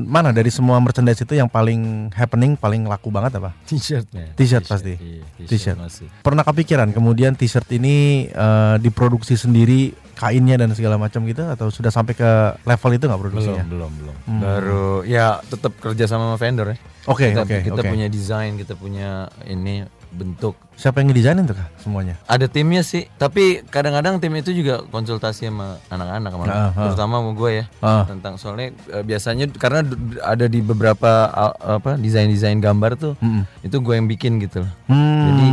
mana 0.05 0.37
dari 0.37 0.53
semua 0.53 0.77
merchandise 0.81 1.25
itu 1.25 1.33
yang 1.33 1.49
paling 1.49 2.13
happening, 2.13 2.61
paling 2.61 2.85
laku 2.85 3.09
banget 3.09 3.41
apa? 3.41 3.57
T-shirtnya. 3.65 4.37
T-shirt 4.37 4.69
pasti. 4.69 5.01
Iya, 5.01 5.49
T-shirt. 5.49 5.81
Pernah 6.21 6.45
kepikiran 6.45 6.93
kemudian 6.93 7.33
t-shirt 7.37 7.69
ini 7.73 8.29
eh, 8.29 8.77
diproduksi 8.81 9.37
sendiri 9.37 9.97
kainnya 10.21 10.61
dan 10.61 10.77
segala 10.77 11.01
macam 11.01 11.25
gitu 11.25 11.49
atau 11.49 11.73
sudah 11.73 11.89
sampai 11.89 12.13
ke 12.13 12.31
level 12.63 12.91
itu 12.93 13.05
nggak 13.09 13.17
Belum, 13.17 13.33
produksinya? 13.33 13.65
belum, 13.65 13.91
belum. 13.97 14.17
Baru 14.39 14.87
ya 15.03 15.41
tetap 15.43 15.73
kerja 15.81 16.05
sama 16.05 16.29
sama 16.29 16.37
vendor 16.37 16.77
ya. 16.77 16.79
Oke, 17.09 17.33
kita, 17.33 17.43
oke, 17.43 17.57
kita 17.65 17.81
oke. 17.81 17.89
punya 17.89 18.07
desain, 18.07 18.53
kita 18.55 18.77
punya 18.77 19.09
ini 19.43 19.81
bentuk. 20.11 20.59
Siapa 20.75 21.01
yang 21.01 21.09
ngedesainin 21.09 21.47
tuh 21.47 21.55
kak 21.55 21.71
semuanya? 21.79 22.19
Ada 22.27 22.51
timnya 22.51 22.83
sih, 22.83 23.07
tapi 23.15 23.63
kadang-kadang 23.65 24.19
tim 24.19 24.35
itu 24.35 24.51
juga 24.51 24.83
konsultasi 24.85 25.47
sama 25.47 25.79
anak-anak 25.87 26.31
sama 26.35 26.45
Ah, 26.45 26.53
ah. 26.53 26.71
terutama 26.83 27.15
sama 27.23 27.31
gue 27.33 27.51
ya 27.53 27.65
Ah. 27.79 28.05
tentang 28.05 28.35
soalnya 28.35 28.75
eh, 28.91 29.05
biasanya 29.07 29.47
karena 29.55 29.87
ada 30.21 30.45
di 30.45 30.61
beberapa 30.61 31.31
ah, 31.31 31.55
apa 31.79 31.95
desain-desain 31.95 32.59
gambar 32.59 32.99
tuh 32.99 33.15
Mm-mm. 33.23 33.47
itu 33.63 33.77
gue 33.79 33.95
yang 33.95 34.09
bikin 34.11 34.43
gitu 34.43 34.67
loh. 34.67 34.73
Hmm. 34.91 35.25
Jadi 35.25 35.47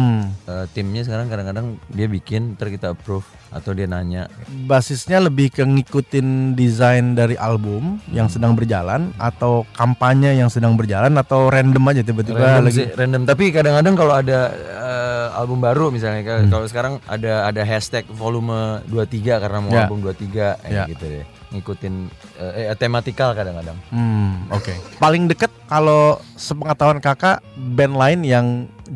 eh, 0.49 0.65
timnya 0.73 1.01
sekarang 1.05 1.29
kadang-kadang 1.29 1.65
dia 1.87 2.07
bikin, 2.09 2.57
ntar 2.57 2.67
kita 2.67 2.91
approve 2.91 3.27
atau 3.49 3.71
dia 3.71 3.85
nanya. 3.85 4.27
basisnya 4.63 5.19
lebih 5.19 5.49
ke 5.49 5.63
ngikutin 5.63 6.27
desain 6.53 7.13
dari 7.13 7.35
album 7.35 7.97
yang 8.09 8.27
sedang 8.27 8.51
berjalan 8.51 9.15
atau 9.15 9.63
kampanye 9.71 10.35
yang 10.35 10.47
sedang 10.47 10.75
berjalan 10.75 11.15
atau 11.15 11.47
random 11.47 11.83
aja 11.87 12.01
tiba-tiba 12.01 12.35
random 12.37 12.65
lagi 12.65 12.75
sih, 12.77 12.87
random. 12.91 13.21
Tapi 13.23 13.43
kadang-kadang 13.49 13.95
kalau 13.95 14.13
ada 14.13 14.39
eh, 14.51 15.27
album 15.33 15.59
baru 15.59 15.89
misalnya 15.89 16.19
Hmm. 16.27 16.49
kalau 16.49 16.65
sekarang 16.65 16.93
ada 17.05 17.45
ada 17.45 17.61
hashtag 17.61 18.03
volume 18.09 18.83
23 18.85 19.37
karena 19.37 19.57
mau 19.57 19.71
Ya. 19.71 19.85
album 19.85 19.99
23 20.01 20.59
eh, 20.61 20.73
Ya. 20.73 20.83
gitu 20.85 21.05
deh. 21.05 21.25
Ngikutin 21.47 21.93
eh, 22.37 22.67
eh, 22.67 22.75
tematikal 22.75 23.31
kadang-kadang. 23.31 23.79
Hmm, 23.89 24.51
oke. 24.51 24.75
Paling 24.97 25.25
deket 25.25 25.47
kalau 25.65 26.19
sepengetahuan 26.35 26.99
kakak 26.99 27.39
band 27.55 27.95
lain 27.95 28.19
yang 28.21 28.45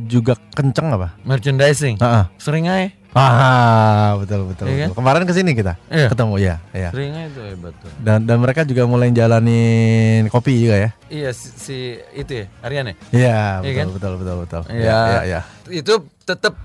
juga 0.05 0.35
kenceng 0.51 0.91
apa? 0.91 1.15
Merchandising. 1.23 1.99
Ah, 1.99 2.27
Sering 2.35 2.67
aja. 2.67 2.91
Ah, 3.13 4.15
betul 4.17 4.47
betul. 4.47 4.65
Iya 4.67 4.87
betul. 4.87 4.97
Kemarin 4.97 5.23
ke 5.23 5.33
sini 5.33 5.51
kita 5.51 5.73
Iya. 5.87 6.07
ketemu 6.07 6.35
ya, 6.37 6.55
ya. 6.71 6.89
Sering 6.89 7.11
aja 7.11 7.29
tuh 7.31 7.43
hebat 7.43 7.73
tuh. 7.77 7.91
Dan 7.99 8.19
dan 8.23 8.37
mereka 8.39 8.61
juga 8.63 8.83
mulai 8.85 9.11
jalanin 9.11 10.27
kopi 10.27 10.63
juga 10.63 10.77
ya. 10.79 10.89
Iya 11.07 11.29
si, 11.31 11.47
si 11.51 11.77
itu 12.13 12.31
ya, 12.31 12.45
Aryan 12.61 12.85
ya? 12.87 12.95
Iya, 13.11 13.39
Iya 13.59 13.59
betul, 13.59 13.75
kan? 13.75 13.87
betul 13.91 14.11
betul 14.15 14.35
betul. 14.39 14.61
Iya. 14.69 14.79
Iya, 14.79 14.97
iya, 15.03 15.21
iya. 15.27 15.41
Itu 15.71 15.93
tetap 16.21 16.55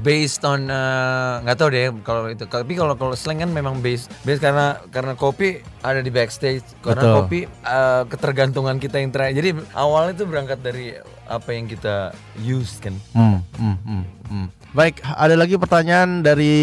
based 0.00 0.42
on 0.42 0.66
eh, 0.66 1.34
nggak 1.40 1.56
tahu 1.56 1.68
deh 1.70 1.84
kalau 2.02 2.26
itu. 2.26 2.44
Tapi 2.44 2.72
kalau 2.74 2.94
kalau 2.94 3.14
slang 3.14 3.38
kan 3.38 3.50
memang 3.50 3.78
based 3.78 4.10
based 4.22 4.42
karena 4.42 4.82
karena 4.90 5.14
kopi 5.14 5.62
ada 5.80 6.02
di 6.02 6.10
backstage. 6.10 6.66
Karena 6.82 6.98
Betul. 6.98 7.14
kopi 7.22 7.40
eh, 7.46 8.02
ketergantungan 8.06 8.76
kita 8.76 8.98
yang 8.98 9.14
terakhir. 9.14 9.38
Jadi 9.38 9.50
awalnya 9.72 10.18
itu 10.18 10.26
berangkat 10.26 10.58
dari 10.58 10.98
apa 11.22 11.48
yang 11.54 11.64
kita 11.64 12.10
use 12.36 12.82
kan. 12.82 12.94
Hmm, 13.14 13.38
hmm, 13.54 13.76
hmm, 13.80 14.04
hmm. 14.28 14.46
Baik, 14.72 15.04
ada 15.04 15.36
lagi 15.36 15.60
pertanyaan 15.60 16.24
dari 16.24 16.56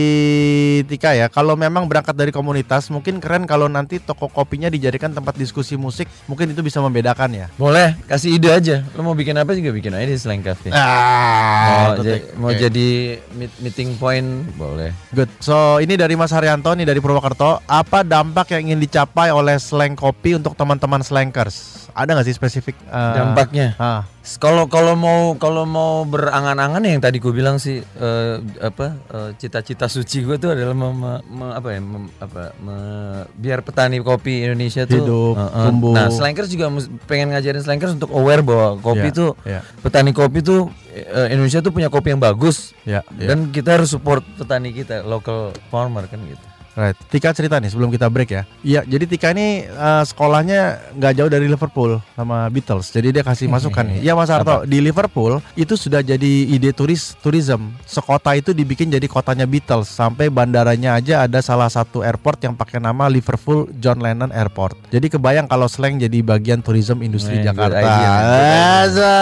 Tika 0.81 1.13
ya. 1.13 1.29
Kalau 1.29 1.53
memang 1.53 1.85
berangkat 1.85 2.17
dari 2.17 2.33
komunitas, 2.33 2.89
mungkin 2.89 3.21
keren 3.21 3.45
kalau 3.45 3.69
nanti 3.69 4.01
toko 4.01 4.25
kopinya 4.25 4.65
dijadikan 4.65 5.13
tempat 5.13 5.37
diskusi 5.37 5.77
musik. 5.77 6.09
Mungkin 6.25 6.49
itu 6.49 6.65
bisa 6.65 6.81
membedakan 6.81 7.29
ya. 7.29 7.47
Boleh 7.53 7.93
kasih 8.09 8.33
ide 8.33 8.49
aja. 8.49 8.81
Lo 8.97 9.05
mau 9.05 9.13
bikin 9.13 9.37
apa 9.37 9.53
juga 9.53 9.69
bikin 9.69 9.93
aja 9.93 10.09
di 10.09 10.17
slang 10.17 10.41
cafe. 10.41 10.73
Ah, 10.73 11.93
mau, 11.93 12.01
ja- 12.01 12.25
mau 12.33 12.49
jadi 12.51 12.89
meet- 13.29 13.57
meeting 13.61 13.93
point 13.95 14.25
boleh. 14.57 14.89
Good. 15.13 15.29
So 15.37 15.77
ini 15.77 15.93
dari 15.93 16.17
Mas 16.17 16.33
Haryanto 16.33 16.73
nih 16.73 16.89
dari 16.89 16.97
Purwokerto. 16.97 17.61
Apa 17.63 18.01
dampak 18.01 18.57
yang 18.57 18.73
ingin 18.73 18.81
dicapai 18.81 19.29
oleh 19.29 19.61
slang 19.61 19.93
kopi 19.93 20.33
untuk 20.33 20.57
teman-teman 20.57 21.05
slankers? 21.05 21.85
Ada 21.99 22.15
nggak 22.15 22.25
sih 22.25 22.33
spesifik 22.33 22.79
eh, 22.81 23.13
Dampaknya. 23.13 23.75
ah, 23.75 24.07
Kalau 24.37 24.65
kalau 24.65 24.93
mau 24.93 25.33
kalau 25.35 25.65
mau 25.65 26.05
berangan-angan 26.05 26.79
yang 26.81 26.97
tadi 26.97 27.17
gue 27.17 27.29
bilang 27.29 27.57
sih 27.57 27.81
eh, 27.81 28.35
apa 28.61 28.85
eh, 29.09 29.29
cita-cita 29.35 29.85
suci 29.85 30.21
gue 30.21 30.37
tuh 30.37 30.53
adalah 30.53 30.71
mem- 30.71 30.95
me- 30.95 31.23
me- 31.25 31.51
apa 31.51 31.67
ya 31.69 31.79
mem- 31.81 32.11
apa 32.17 32.53
me- 32.55 33.25
biar 33.33 33.59
petani 33.59 33.99
kopi 33.99 34.45
Indonesia 34.45 34.85
tuh 34.85 35.01
Hidup, 35.01 35.33
tumbuh. 35.35 35.91
Nah, 35.91 36.07
slankers 36.07 36.47
juga 36.47 36.71
pengen 37.03 37.33
ngajarin 37.33 37.59
slankers 37.59 37.93
untuk 37.93 38.11
aware 38.11 38.39
bahwa 38.39 38.79
kopi 38.79 39.07
Iya, 39.07 39.17
tuh 39.17 39.29
iya. 39.43 39.59
petani 39.81 40.11
kopi 40.11 40.39
tuh 40.39 40.69
eh, 40.89 41.27
Indonesia 41.29 41.59
tuh 41.59 41.71
punya 41.71 41.87
kopi 41.87 42.11
yang 42.11 42.21
bagus 42.21 42.71
ya, 42.81 43.03
ya. 43.13 43.27
dan 43.27 43.49
kita 43.49 43.75
harus 43.75 43.89
support 43.89 44.23
petani 44.35 44.71
kita 44.71 45.03
local 45.03 45.51
farmer 45.67 46.05
kan 46.05 46.21
gitu. 46.23 46.45
Right. 46.79 46.95
Tika 47.11 47.35
cerita 47.35 47.59
nih 47.59 47.67
sebelum 47.75 47.91
kita 47.91 48.07
break 48.07 48.29
ya. 48.31 48.43
Iya, 48.63 48.81
jadi 48.87 49.03
Tika 49.03 49.35
ini 49.35 49.67
eh, 49.67 50.03
sekolahnya 50.07 50.95
nggak 50.95 51.13
jauh 51.19 51.27
dari 51.27 51.51
Liverpool 51.51 51.99
sama 52.15 52.47
Beatles. 52.47 52.87
Jadi 52.95 53.11
dia 53.11 53.23
kasih 53.27 53.51
masukan 53.51 53.83
nih. 53.83 54.07
Iya 54.07 54.15
Mas 54.15 54.31
Harto, 54.31 54.63
di 54.63 54.79
Liverpool 54.79 55.43
itu 55.59 55.75
sudah 55.75 55.99
jadi 55.99 56.31
ide 56.47 56.71
turis 56.71 57.19
tourism. 57.19 57.75
Sekota 57.83 58.31
itu 58.31 58.55
dibikin 58.55 58.87
jadi 58.87 59.03
kotanya 59.11 59.43
Beatles 59.43 59.91
sampai 59.91 60.31
bandaranya 60.31 60.95
aja 60.95 61.27
ada 61.27 61.43
salah 61.43 61.67
satu 61.67 61.99
airport 61.99 62.47
yang 62.47 62.55
pakai 62.55 62.79
nama 62.79 63.11
Liverpool 63.11 63.67
John 63.75 63.99
Lennon 63.99 64.31
Airport. 64.31 64.79
Jadi 64.87 65.11
kebayang 65.11 65.51
kalau 65.51 65.67
slang 65.67 65.99
jadi 65.99 66.23
bagian 66.23 66.63
tourism 66.63 67.03
industri 67.03 67.43
good 67.43 67.51
Jakarta. 67.51 67.75
idea, 67.75 68.07
man. 68.07 68.23
Good 68.23 68.39
idea. 68.39 68.69
Asa. 68.79 69.15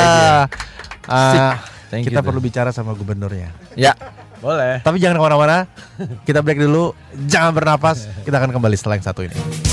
idea. 0.00 0.38
Ah, 1.10 1.54
Thank 1.90 2.06
kita 2.08 2.22
you, 2.22 2.26
perlu 2.30 2.40
bicara 2.40 2.70
sama 2.70 2.94
gubernurnya. 2.94 3.50
Ya, 3.74 3.98
boleh. 4.40 4.80
Tapi 4.82 4.96
jangan 4.98 5.20
ke 5.20 5.24
mana-mana. 5.28 5.56
Kita 6.26 6.40
break 6.40 6.58
dulu. 6.58 6.96
Jangan 7.28 7.52
bernapas. 7.54 8.08
Kita 8.24 8.40
akan 8.40 8.50
kembali 8.56 8.76
setelah 8.76 8.96
yang 8.98 9.06
satu 9.06 9.22
ini 9.24 9.69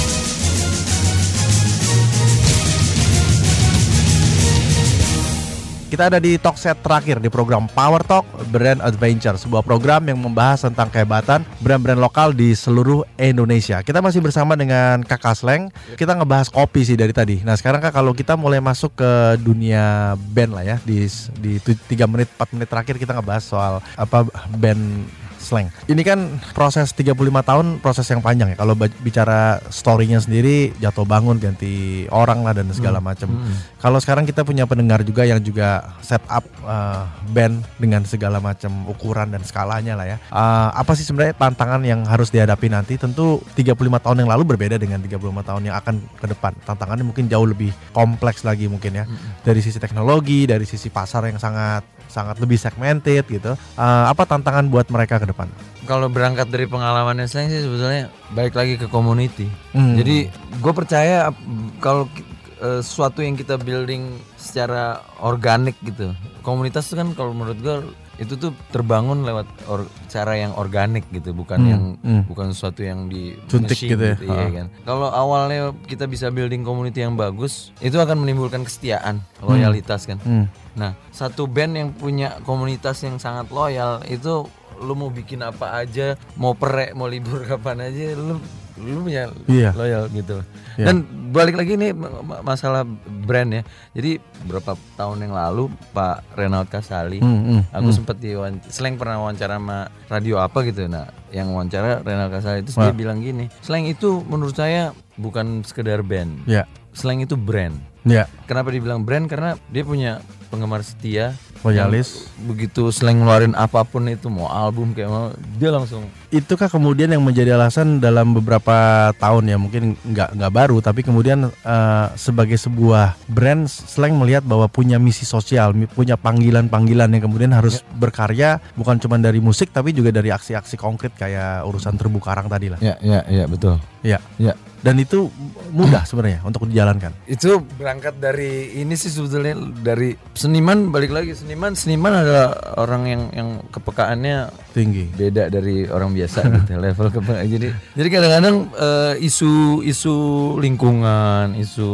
Kita 5.87 6.11
ada 6.11 6.19
di 6.19 6.35
talk 6.35 6.59
set 6.59 6.75
terakhir 6.83 7.23
di 7.23 7.31
program 7.31 7.63
Power 7.71 8.03
Talk 8.03 8.27
Brand 8.51 8.83
Adventure 8.83 9.39
Sebuah 9.39 9.63
program 9.63 10.03
yang 10.11 10.19
membahas 10.19 10.67
tentang 10.67 10.91
kehebatan 10.91 11.47
brand-brand 11.63 12.03
lokal 12.03 12.35
di 12.35 12.51
seluruh 12.51 13.07
Indonesia. 13.15 13.79
Kita 13.79 14.03
masih 14.03 14.19
bersama 14.19 14.59
dengan 14.59 14.99
Kakak 15.07 15.39
Sleng. 15.39 15.71
Kita 15.95 16.19
ngebahas 16.19 16.51
kopi 16.51 16.83
sih 16.83 16.99
dari 16.99 17.15
tadi. 17.15 17.39
Nah 17.39 17.55
sekarang 17.55 17.79
Kak 17.79 17.95
kalau 17.95 18.11
kita 18.11 18.35
mulai 18.35 18.59
masuk 18.59 18.99
ke 18.99 19.39
dunia 19.39 20.19
band 20.35 20.59
lah 20.59 20.75
ya 20.75 20.77
Di, 20.83 21.07
di 21.39 21.55
3 21.55 21.79
menit 22.11 22.27
4 22.35 22.51
menit 22.51 22.67
terakhir 22.67 22.99
kita 22.99 23.15
ngebahas 23.15 23.43
soal 23.47 23.73
apa 23.95 24.27
band 24.59 25.07
slang. 25.47 25.71
Ini 25.87 26.01
kan 26.03 26.19
proses 26.51 26.91
35 26.91 27.15
tahun 27.47 27.65
proses 27.79 28.03
yang 28.11 28.19
panjang 28.19 28.51
ya. 28.51 28.57
Kalau 28.59 28.75
bicara 28.75 29.63
story-nya 29.71 30.19
sendiri 30.19 30.75
jatuh 30.83 31.07
bangun 31.07 31.39
ganti 31.39 32.03
orang 32.11 32.43
lah 32.43 32.51
dan 32.51 32.67
segala 32.75 32.99
macam. 32.99 33.31
Kalau 33.79 34.03
sekarang 34.03 34.27
kita 34.27 34.43
punya 34.43 34.67
pendengar 34.67 35.07
juga 35.07 35.23
yang 35.23 35.39
juga 35.39 35.95
set 36.03 36.21
up 36.27 36.43
uh, 36.67 37.07
band 37.31 37.63
dengan 37.79 38.03
segala 38.03 38.43
macam 38.43 38.83
ukuran 38.91 39.31
dan 39.31 39.41
skalanya 39.47 39.95
lah 39.95 40.05
ya. 40.05 40.17
Uh, 40.27 40.69
apa 40.75 40.91
sih 40.99 41.07
sebenarnya 41.07 41.39
tantangan 41.39 41.81
yang 41.87 42.03
harus 42.03 42.27
dihadapi 42.27 42.67
nanti? 42.67 42.99
Tentu 42.99 43.39
35 43.55 43.77
tahun 44.03 44.17
yang 44.27 44.29
lalu 44.29 44.43
berbeda 44.55 44.75
dengan 44.75 44.99
35 44.99 45.47
tahun 45.47 45.61
yang 45.71 45.75
akan 45.79 45.95
ke 46.19 46.27
depan. 46.27 46.51
Tantangannya 46.67 47.05
mungkin 47.07 47.31
jauh 47.31 47.47
lebih 47.47 47.71
kompleks 47.95 48.43
lagi 48.43 48.67
mungkin 48.67 48.99
ya. 48.99 49.05
Dari 49.45 49.63
sisi 49.63 49.79
teknologi, 49.79 50.43
dari 50.43 50.67
sisi 50.67 50.91
pasar 50.91 51.29
yang 51.29 51.39
sangat 51.39 51.96
sangat 52.07 52.39
lebih 52.41 52.57
segmented 52.59 53.23
gitu. 53.27 53.53
Uh, 53.75 54.05
apa 54.09 54.23
tantangan 54.27 54.67
buat 54.67 54.87
mereka 54.89 55.21
ke 55.21 55.27
depan? 55.29 55.47
Kalau 55.87 56.11
berangkat 56.11 56.51
dari 56.51 56.67
pengalaman 56.67 57.23
slang 57.27 57.47
sih 57.47 57.63
sebetulnya 57.63 58.11
balik 58.35 58.55
lagi 58.59 58.75
ke 58.75 58.91
community. 58.91 59.47
Hmm. 59.71 59.95
Jadi 59.95 60.27
gue 60.59 60.73
percaya 60.75 61.31
kalau 61.79 62.11
eh, 62.59 62.83
sesuatu 62.83 63.23
yang 63.23 63.39
kita 63.39 63.55
building 63.55 64.19
secara 64.35 64.99
organik 65.23 65.79
gitu. 65.87 66.11
Komunitas 66.43 66.91
itu 66.91 66.99
kan 66.99 67.15
kalau 67.15 67.31
menurut 67.31 67.55
gue 67.63 67.75
itu 68.17 68.33
tuh 68.33 68.51
terbangun 68.69 69.21
lewat 69.21 69.45
or- 69.65 69.85
cara 70.07 70.33
yang 70.33 70.53
organik 70.53 71.05
gitu, 71.09 71.31
bukan 71.31 71.57
Hmm, 71.57 71.69
yang 71.69 71.83
hmm. 71.97 72.21
bukan 72.25 72.49
sesuatu 72.49 72.81
yang 72.81 73.05
di 73.05 73.37
Suntik 73.45 73.77
machine 73.77 73.89
gitu 73.93 74.03
ya. 74.03 74.15
Ha. 74.25 74.49
kan. 74.51 74.67
Kalau 74.83 75.07
awalnya 75.07 75.73
kita 75.85 76.05
bisa 76.05 76.27
building 76.27 76.61
community 76.61 76.99
yang 76.99 77.13
bagus, 77.13 77.69
itu 77.77 77.95
akan 77.95 78.17
menimbulkan 78.19 78.61
kesetiaan, 78.61 79.21
loyalitas 79.39 80.03
kan. 80.03 80.17
Hmm. 80.19 80.45
Nah, 80.73 80.93
satu 81.09 81.45
band 81.45 81.73
yang 81.73 81.89
punya 81.91 82.37
komunitas 82.41 83.01
yang 83.01 83.17
sangat 83.17 83.49
loyal 83.49 84.01
itu 84.05 84.45
lu 84.77 84.93
mau 84.93 85.09
bikin 85.09 85.41
apa 85.41 85.73
aja, 85.75 86.13
mau 86.33 86.53
perek, 86.53 86.93
mau 86.93 87.05
libur 87.05 87.41
kapan 87.49 87.81
aja, 87.83 88.13
lu 88.13 88.37
lu 88.77 89.03
punya 89.03 89.29
Iya. 89.45 89.69
loyal 89.73 90.03
gitu. 90.09 90.41
Iya. 90.77 90.85
Dan 90.85 90.95
balik 91.29 91.57
lagi 91.57 91.73
ma- 91.91 92.41
masalah 92.41 92.85
brand 93.25 93.49
ya. 93.49 93.61
Jadi 93.91 94.21
beberapa 94.45 94.77
tahun 94.93 95.25
yang 95.25 95.33
lalu 95.33 95.67
Pak 95.91 96.37
Renaud 96.37 96.69
Kasali, 96.69 97.19
Hmm, 97.19 97.41
hmm, 97.43 97.61
aku 97.73 97.89
sempat 97.89 98.17
di 98.17 98.31
Slang 98.67 98.95
pernah 98.95 99.17
wawancara 99.19 99.57
sama 99.57 99.79
radio 100.05 100.37
apa 100.37 100.61
gitu. 100.63 100.85
Nah, 100.85 101.05
yang 101.29 101.49
wawancara 101.49 101.99
Renaud 101.99 102.29
Kasali 102.29 102.61
itu 102.61 102.71
dia 102.71 102.93
bilang 102.93 103.19
gini, 103.19 103.49
Slang 103.59 103.85
itu 103.85 104.21
menurut 104.23 104.53
saya 104.53 104.93
bukan 105.15 105.61
sekedar 105.61 106.05
band. 106.05 106.45
Ya. 106.45 106.69
Slang 106.93 107.19
itu 107.19 107.33
brand. 107.33 107.77
Ya. 108.05 108.29
Kenapa 108.45 108.71
dibilang 108.71 109.03
brand? 109.03 109.25
Karena 109.25 109.57
dia 109.67 109.83
punya 109.83 110.23
penggemar 110.47 110.81
setia. 110.81 111.35
Loyalis. 111.65 112.29
Begitu 112.45 112.93
slang 112.93 113.19
ngeluarin 113.19 113.57
apa 113.57 113.81
pun 113.83 114.05
itu 114.07 114.29
mau 114.29 114.47
album 114.47 114.93
kayak 114.93 115.09
mau 115.09 115.33
dia 115.57 115.73
langsung 115.73 116.05
Itukah 116.27 116.67
kemudian 116.67 117.07
yang 117.07 117.23
menjadi 117.23 117.55
alasan 117.55 118.03
dalam 118.03 118.35
beberapa 118.35 119.09
tahun 119.15 119.47
ya 119.47 119.55
mungkin 119.55 119.95
nggak 119.95 120.35
nggak 120.35 120.51
baru 120.51 120.83
tapi 120.83 120.99
kemudian 120.99 121.47
eh, 121.47 122.07
sebagai 122.19 122.59
sebuah 122.59 123.15
brand 123.31 123.63
slang 123.71 124.19
melihat 124.19 124.43
bahwa 124.43 124.67
punya 124.67 124.99
misi 124.99 125.23
sosial, 125.23 125.71
punya 125.95 126.19
panggilan-panggilan 126.19 127.15
yang 127.15 127.23
kemudian 127.23 127.55
harus 127.55 127.79
berkarya 127.95 128.59
bukan 128.75 128.99
cuma 128.99 129.15
dari 129.15 129.39
musik 129.39 129.71
tapi 129.71 129.95
juga 129.95 130.11
dari 130.11 130.27
aksi-aksi 130.27 130.75
konkret 130.75 131.15
kayak 131.15 131.63
urusan 131.63 131.95
terumbu 131.95 132.19
karang 132.19 132.51
tadi 132.51 132.75
lah. 132.75 132.79
Ya, 132.83 132.99
ya, 132.99 133.23
ya 133.31 133.47
betul. 133.47 133.79
Ya. 134.03 134.19
Ya. 134.35 134.53
Dan 134.87 135.03
itu 135.03 135.27
mudah 135.75 136.07
sebenarnya 136.07 136.39
untuk 136.47 136.63
dijalankan. 136.63 137.11
Itu 137.27 137.59
berangkat 137.75 138.23
dari 138.23 138.79
ini 138.79 138.95
sih 138.95 139.11
sebetulnya 139.11 139.59
dari 139.83 140.15
seniman 140.31 140.95
balik 140.95 141.11
lagi 141.11 141.35
seniman 141.35 141.75
seniman 141.75 142.23
adalah 142.23 142.79
orang 142.79 143.03
yang 143.03 143.23
yang 143.35 143.49
kepekaannya 143.67 144.47
Tinggi. 144.71 145.11
beda 145.11 145.51
dari 145.51 145.91
orang 145.91 146.15
biasa 146.15 146.47
gitu 146.63 146.79
level 146.79 147.11
kepekaan. 147.11 147.51
Jadi 147.51 147.67
jadi 147.99 148.07
kadang-kadang 148.07 148.55
eh, 148.79 149.13
isu 149.27 149.83
isu 149.83 150.15
lingkungan, 150.63 151.59
isu 151.59 151.91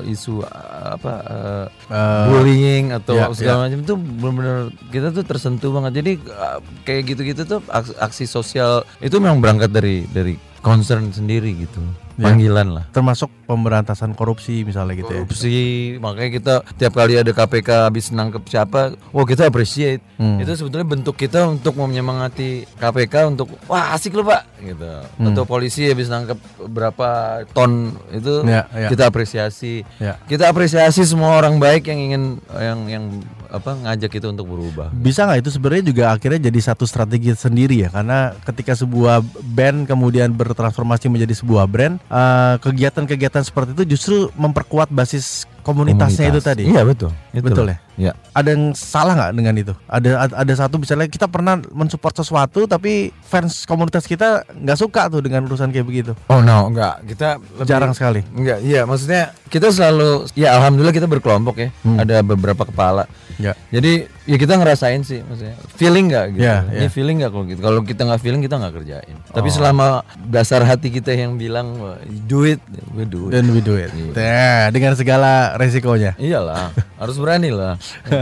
eh, 0.00 0.12
isu 0.16 0.40
eh, 0.48 0.88
apa 0.96 1.12
eh, 1.28 1.66
Eh, 1.88 2.24
bullying 2.28 2.92
atau 2.92 3.16
ya, 3.16 3.32
segala 3.32 3.64
macam 3.64 3.80
itu 3.80 3.94
benar-benar 3.96 4.68
kita 4.92 5.08
tuh 5.08 5.24
tersentuh 5.24 5.72
banget. 5.72 6.04
Jadi 6.04 6.12
eh, 6.20 6.58
kayak 6.84 7.02
gitu-gitu 7.08 7.42
tuh 7.48 7.60
aksi, 7.64 7.96
aksi 7.96 8.24
sosial 8.28 8.84
itu 9.00 9.16
memang 9.16 9.40
berangkat 9.40 9.72
dari 9.72 10.04
dari 10.12 10.36
concern 10.62 11.10
sendiri 11.12 11.54
gitu. 11.54 11.80
Ya. 12.18 12.34
Panggilan 12.34 12.68
lah. 12.74 12.84
termasuk 12.90 13.30
pemberantasan 13.46 14.10
korupsi 14.10 14.66
misalnya 14.66 14.98
gitu 14.98 15.12
ya. 15.14 15.22
Korupsi, 15.22 15.58
makanya 16.02 16.30
kita 16.34 16.54
tiap 16.74 16.98
kali 16.98 17.14
ada 17.14 17.30
KPK 17.30 17.86
habis 17.86 18.10
nangkep 18.10 18.42
siapa, 18.50 18.98
wah 19.14 19.22
kita 19.22 19.46
appreciate. 19.46 20.02
Hmm. 20.18 20.42
Itu 20.42 20.50
sebetulnya 20.58 20.82
bentuk 20.82 21.14
kita 21.14 21.46
untuk 21.46 21.78
menyemangati 21.78 22.66
KPK 22.74 23.30
untuk 23.30 23.54
wah 23.70 23.94
asik 23.94 24.18
lu 24.18 24.26
pak, 24.26 24.50
gitu. 24.58 24.82
Hmm. 25.14 25.30
Atau 25.30 25.46
polisi 25.46 25.86
habis 25.86 26.10
nangkep 26.10 26.38
berapa 26.66 27.08
ton 27.54 27.94
itu 28.10 28.42
Ya, 28.42 28.66
ya. 28.74 28.90
kita 28.90 29.06
apresiasi. 29.06 29.86
Ya. 30.02 30.18
Kita 30.26 30.50
apresiasi 30.50 31.06
semua 31.06 31.38
orang 31.38 31.62
baik 31.62 31.86
yang 31.86 32.00
ingin 32.02 32.22
yang 32.58 32.78
yang 32.90 33.04
apa 33.48 33.72
ngajak 33.78 34.10
kita 34.12 34.28
untuk 34.28 34.44
berubah. 34.44 34.92
Bisa 34.92 35.24
nggak 35.24 35.40
itu 35.40 35.50
sebenarnya 35.54 35.84
juga 35.86 36.02
akhirnya 36.12 36.50
jadi 36.52 36.60
satu 36.60 36.84
strategi 36.84 37.32
sendiri 37.32 37.80
ya 37.80 37.88
karena 37.88 38.36
ketika 38.44 38.76
sebuah 38.76 39.24
band 39.54 39.88
kemudian 39.88 40.34
bertransformasi 40.36 41.08
menjadi 41.08 41.32
sebuah 41.32 41.64
brand 41.64 41.96
eh, 42.08 42.54
kegiatan-kegiatan 42.60 43.44
seperti 43.44 43.70
itu 43.76 43.84
justru 43.96 44.16
memperkuat 44.36 44.88
basis 44.92 45.48
komunitasnya 45.68 46.24
itu 46.26 46.40
Komunitas. 46.40 46.48
tadi. 46.48 46.62
Iya 46.64 46.82
betul. 46.82 47.12
Betul 47.30 47.66
ya? 47.68 47.78
Ya. 47.98 48.12
Ada 48.30 48.54
yang 48.54 48.72
salah 48.72 49.12
nggak 49.12 49.32
dengan 49.34 49.54
itu? 49.54 49.72
Ada 49.84 50.10
ad- 50.22 50.36
ada 50.38 50.52
satu 50.54 50.78
misalnya 50.78 51.04
kita 51.06 51.26
pernah 51.26 51.58
mensupport 51.68 52.14
sesuatu 52.16 52.64
tapi 52.64 53.10
fans 53.20 53.62
komunitas 53.62 54.06
kita 54.06 54.46
nggak 54.48 54.78
suka 54.78 55.06
tuh 55.08 55.18
dengan 55.18 55.44
urusan 55.44 55.68
kayak 55.68 55.84
begitu. 55.84 56.12
Oh 56.26 56.38
no, 56.38 56.70
enggak. 56.70 57.04
Kita 57.04 57.36
lebih- 57.36 57.68
Jarang 57.68 57.92
sekali. 57.92 58.22
Enggak, 58.30 58.62
iya 58.62 58.82
maksudnya 58.82 59.34
kita 59.46 59.68
selalu 59.68 60.30
ya 60.32 60.54
alhamdulillah 60.54 60.94
kita 60.94 61.04
berkelompok 61.06 61.58
ya. 61.58 61.68
Hmm. 61.82 61.98
Ada 61.98 62.22
beberapa 62.22 62.62
kepala. 62.62 63.04
Ya. 63.36 63.54
Jadi 63.68 64.06
ya 64.24 64.36
kita 64.36 64.54
ngerasain 64.54 65.02
sih 65.02 65.18
maksudnya. 65.20 65.54
Feeling 65.74 66.06
nggak 66.08 66.24
gitu. 66.32 66.42
Ya, 66.44 66.62
Ini 66.64 66.86
ya. 66.86 66.90
feeling 66.90 67.16
nggak 67.18 67.30
kalau 67.30 67.44
gitu. 67.46 67.60
Kalau 67.60 67.80
kita 67.82 68.00
nggak 68.04 68.20
feeling 68.20 68.40
kita 68.40 68.54
nggak 68.56 68.74
kerjain. 68.74 69.16
Tapi 69.28 69.48
Oh. 69.48 69.54
selama 69.54 69.86
dasar 70.20 70.62
hati 70.62 70.88
kita 70.88 71.10
yang 71.12 71.34
bilang 71.34 71.74
"Wah, 71.76 71.98
do 72.24 72.42
it, 72.44 72.62
we 72.92 73.02
do 73.02 73.26
it. 73.26 73.32
Dan 73.32 73.50
we 73.50 73.58
do 73.58 73.74
it. 73.74 73.90
Iya. 73.90 74.10
Nah, 74.12 74.62
dengan 74.70 74.94
segala 74.94 75.57
resikonya. 75.58 76.14
Iyalah, 76.16 76.70
harus 76.96 77.18
berani 77.18 77.50
lah. 77.50 77.74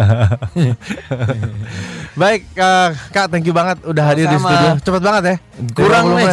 Baik, 2.20 2.49
eh, 2.57 2.88
Kak, 3.12 3.29
thank 3.29 3.44
you 3.44 3.53
banget 3.53 3.77
udah 3.85 4.05
hadir 4.09 4.25
di 4.25 4.38
studio. 4.40 4.81
Cepet 4.81 5.03
banget 5.05 5.22
ya. 5.29 5.37
Kurang 5.77 6.16
50 6.16 6.16
nih. 6.16 6.29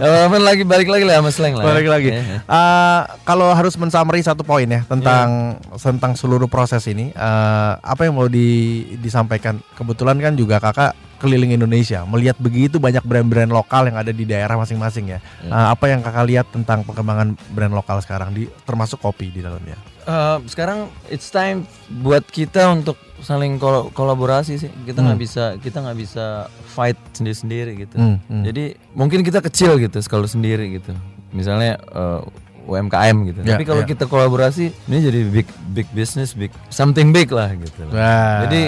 Lama 0.00 0.38
lagi 0.48 0.64
balik 0.64 0.88
lagi 0.88 1.04
lah 1.04 1.20
sama 1.20 1.30
slang 1.30 1.54
lah. 1.60 1.64
ya. 1.64 1.68
Balik 1.76 1.88
lagi. 1.92 2.08
Ya, 2.08 2.22
ya. 2.24 2.38
Eh, 2.40 3.00
kalau 3.28 3.52
harus 3.52 3.76
mensummary 3.76 4.24
satu 4.24 4.40
poin 4.40 4.64
ya 4.64 4.80
tentang 4.88 5.60
tentang 5.76 6.16
seluruh 6.16 6.48
proses 6.48 6.80
ini, 6.88 7.12
eh, 7.12 7.72
apa 7.76 8.08
yang 8.08 8.16
mau 8.16 8.32
di, 8.32 8.82
disampaikan? 8.96 9.60
Kebetulan 9.76 10.16
kan 10.18 10.32
juga 10.32 10.56
kakak 10.56 10.96
keliling 11.22 11.54
Indonesia, 11.54 12.02
melihat 12.02 12.34
begitu 12.42 12.82
banyak 12.82 13.06
brand-brand 13.06 13.54
lokal 13.54 13.86
yang 13.86 13.94
ada 13.94 14.10
di 14.10 14.26
daerah 14.26 14.58
masing-masing 14.58 15.14
ya. 15.14 15.18
Eh, 15.46 15.66
apa 15.70 15.86
yang 15.86 16.02
kakak 16.02 16.26
lihat 16.26 16.46
tentang 16.50 16.82
perkembangan 16.82 17.38
brand 17.54 17.70
lokal 17.70 18.02
sekarang, 18.02 18.34
di 18.34 18.50
termasuk 18.66 18.98
kopi 18.98 19.30
di 19.30 19.38
dalamnya? 19.38 19.78
Eh, 20.02 20.38
sekarang 20.50 20.90
it's 21.06 21.30
time 21.30 21.62
buat 22.02 22.26
kita 22.26 22.74
untuk 22.74 22.98
saling 23.22 23.62
kol- 23.62 23.94
kolaborasi 23.94 24.58
sih. 24.58 24.70
Kita 24.82 24.98
nggak 24.98 25.20
bisa 25.22 25.44
kita 25.62 25.78
nggak 25.78 25.98
bisa 26.02 26.50
fight 26.74 26.98
sendiri-sendiri 27.14 27.86
gitu. 27.86 27.94
Hmm, 27.94 28.18
hmm. 28.26 28.42
Jadi 28.42 28.64
mungkin 28.98 29.22
kita 29.22 29.38
kecil 29.38 29.78
gitu 29.78 30.02
kalau 30.10 30.26
sendiri 30.26 30.74
gitu. 30.74 30.90
Misalnya 31.30 31.78
eh, 31.78 32.20
UMKM 32.64 33.16
gitu. 33.24 33.38
Ya, 33.40 33.54
Tapi 33.54 33.64
kalau 33.64 33.82
ya. 33.82 33.88
kita 33.88 34.04
kolaborasi 34.04 34.64
ini 34.70 34.98
jadi 34.98 35.20
big 35.24 35.44
big 35.70 35.88
business, 35.90 36.32
big 36.32 36.50
something 36.68 37.10
big 37.10 37.28
lah 37.28 37.50
gitu. 37.52 37.82
Wah. 37.88 38.44
Jadi 38.44 38.62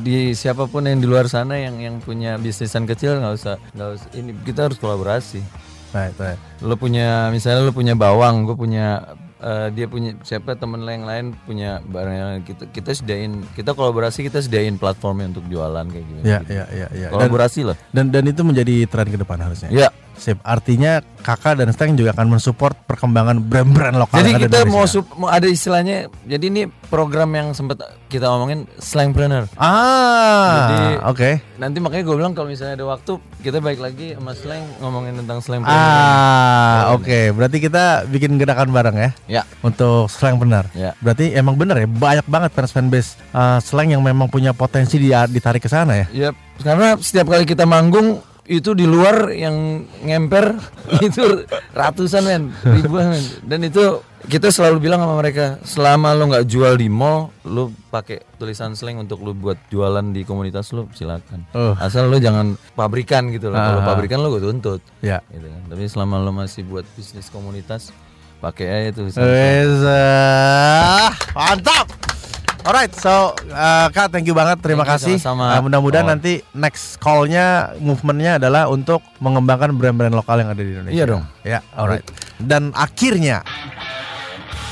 di 0.00 0.18
siapa 0.32 0.64
pun 0.64 0.82
yang 0.82 0.98
di 0.98 1.06
luar 1.06 1.26
sana 1.26 1.54
yang 1.54 1.76
yang 1.76 1.96
punya 1.98 2.34
bisnisan 2.34 2.84
kecil 2.84 3.18
nggak 3.18 3.34
usah 3.34 3.54
nggak 3.72 3.88
usah 3.94 4.08
ini 4.12 4.30
kita 4.42 4.66
harus 4.66 4.76
kolaborasi 4.76 5.40
Baik, 5.88 6.14
baik. 6.14 6.38
lo 6.60 6.74
punya 6.74 7.28
misalnya 7.28 7.62
lo 7.62 7.72
punya 7.72 7.92
bawang 7.92 8.44
gue 8.44 8.52
punya 8.52 9.08
eh, 9.38 9.68
dia 9.70 9.86
punya 9.86 10.12
siapa 10.20 10.52
temen 10.52 10.82
yang 10.82 11.02
lain 11.02 11.32
punya 11.42 11.80
barang 11.80 12.12
yang 12.12 12.28
lain. 12.28 12.42
kita 12.42 12.68
kita 12.68 12.90
sediain 12.92 13.40
kita 13.52 13.72
kolaborasi 13.72 14.20
kita 14.22 14.38
sediain 14.38 14.76
platformnya 14.76 15.32
untuk 15.32 15.48
jualan 15.48 15.86
kayak 15.86 16.04
gitu 16.04 16.20
Ya, 16.22 16.38
ya, 16.44 16.64
ya, 16.68 16.86
ya. 16.92 17.08
Dan, 17.08 17.16
kolaborasi 17.16 17.60
lah 17.64 17.76
dan 17.88 18.12
dan 18.12 18.24
itu 18.24 18.42
menjadi 18.42 18.84
tren 18.84 19.08
ke 19.08 19.16
depan 19.16 19.40
harusnya. 19.40 19.68
ya 19.70 19.88
Sip. 20.18 20.38
Artinya 20.42 20.98
kakak 21.18 21.56
dan 21.56 21.70
Steng 21.70 21.94
juga 21.94 22.10
akan 22.10 22.26
mensupport 22.32 22.74
perkembangan 22.84 23.38
brand-brand 23.40 23.96
lokal. 23.96 24.18
jadi 24.18 24.30
ada 24.32 24.38
di 24.38 24.44
kita 24.44 24.58
mau 24.66 24.84
sup- 24.84 25.14
mau 25.14 25.26
ada 25.26 25.46
istilahnya 25.46 25.96
jadi 26.22 26.44
ini 26.44 26.62
program 26.84 27.30
yang 27.30 27.50
sempat 27.52 27.78
kita 28.06 28.26
omongin 28.26 28.66
slangpreneur 28.76 29.46
Ah, 29.58 31.02
oke. 31.04 31.42
nanti 31.54 31.78
makanya 31.78 32.02
gue 32.04 32.16
bilang 32.16 32.32
kalau 32.32 32.48
misalnya 32.48 32.74
ada 32.74 32.86
waktu 32.86 33.12
kita 33.38 33.58
baik 33.58 33.78
lagi 33.78 34.14
sama 34.14 34.32
slang 34.32 34.64
ngomongin 34.78 35.14
tentang 35.16 35.38
slangpreneur 35.38 35.78
Ah, 35.78 36.94
oke. 36.94 37.18
Berarti 37.32 37.58
kita 37.60 37.84
bikin 38.04 38.34
gerakan 38.36 38.70
bareng 38.70 38.96
ya 38.96 39.10
ya 39.28 39.42
untuk 39.60 40.06
slang 40.08 40.36
benar. 40.36 40.70
Ya. 40.72 40.94
Berarti 40.98 41.30
emang 41.32 41.54
benar 41.54 41.76
ya 41.76 41.86
banyak 41.86 42.26
banget 42.26 42.50
fans 42.52 42.70
fanbase 42.70 43.18
uh, 43.30 43.58
slang 43.58 43.90
yang 43.90 44.00
memang 44.00 44.26
punya 44.26 44.50
potensi 44.52 44.96
dia 44.96 45.26
ditarik 45.26 45.60
ke 45.60 45.68
sana 45.68 45.94
ya. 45.94 46.06
Yap, 46.30 46.34
karena 46.58 46.94
setiap 46.96 47.26
kali 47.28 47.44
kita 47.44 47.62
manggung 47.64 48.22
itu 48.48 48.72
di 48.72 48.82
luar 48.82 49.28
yang 49.30 49.54
ngemper 50.00 50.56
itu 51.06 51.44
ratusan 51.70 52.24
men, 52.24 52.42
ribuan 52.62 53.12
men. 53.12 53.24
Dan 53.44 53.60
itu 53.62 54.00
kita 54.24 54.48
selalu 54.48 54.82
bilang 54.82 55.00
sama 55.00 55.16
mereka, 55.16 55.56
selama 55.62 56.12
lo 56.12 56.26
nggak 56.26 56.44
jual 56.44 56.74
di 56.74 56.88
mall, 56.88 57.28
lo 57.44 57.70
pakai 57.86 58.24
tulisan 58.34 58.72
slang 58.72 58.98
untuk 58.98 59.20
lo 59.20 59.32
buat 59.32 59.56
jualan 59.68 60.10
di 60.10 60.24
komunitas 60.24 60.72
lo, 60.72 60.88
silakan. 60.90 61.44
Oh. 61.52 61.72
Asal 61.76 62.08
lo 62.08 62.16
jangan 62.16 62.56
pabrikan 62.72 63.28
gitu 63.28 63.48
loh. 63.48 63.56
Kalau 63.56 63.80
Ah. 63.80 63.86
pabrikan 63.86 64.18
lo 64.18 64.28
gue 64.30 64.42
tuntut. 64.42 64.80
Ya. 65.00 65.20
Gitu 65.28 65.44
kan. 65.44 65.62
Tapi 65.68 65.84
selama 65.84 66.18
lo 66.18 66.32
masih 66.32 66.64
buat 66.64 66.84
bisnis 66.92 67.28
komunitas, 67.28 67.92
pakai 68.38 68.66
aja 68.84 68.90
tulisan. 68.96 69.22
ah, 69.22 71.12
mantap. 71.32 71.86
Alright, 72.58 72.92
so 72.92 73.32
uh, 73.48 73.86
kak, 73.88 74.10
thank 74.10 74.26
you 74.26 74.34
banget, 74.34 74.60
terima 74.60 74.82
Thank 74.82 75.00
kasih. 75.00 75.16
sama-sama. 75.16 75.56
Uh, 75.56 75.62
mudah-mudahan 75.64 76.04
Oh. 76.04 76.12
nanti 76.12 76.42
next 76.52 76.98
call-nya, 76.98 77.46
movementnya 77.78 78.36
adalah 78.36 78.66
untuk 78.66 79.00
mengembangkan 79.18 79.72
brand-brand 79.72 80.12
lokal 80.12 80.42
yang 80.42 80.50
ada 80.52 80.60
di 80.60 80.72
Indonesia. 80.72 80.92
Iya 80.92 81.04
dong. 81.06 81.24
Ya, 81.42 81.60
alright. 81.72 82.04
Dan 82.36 82.70
akhirnya 82.72 83.40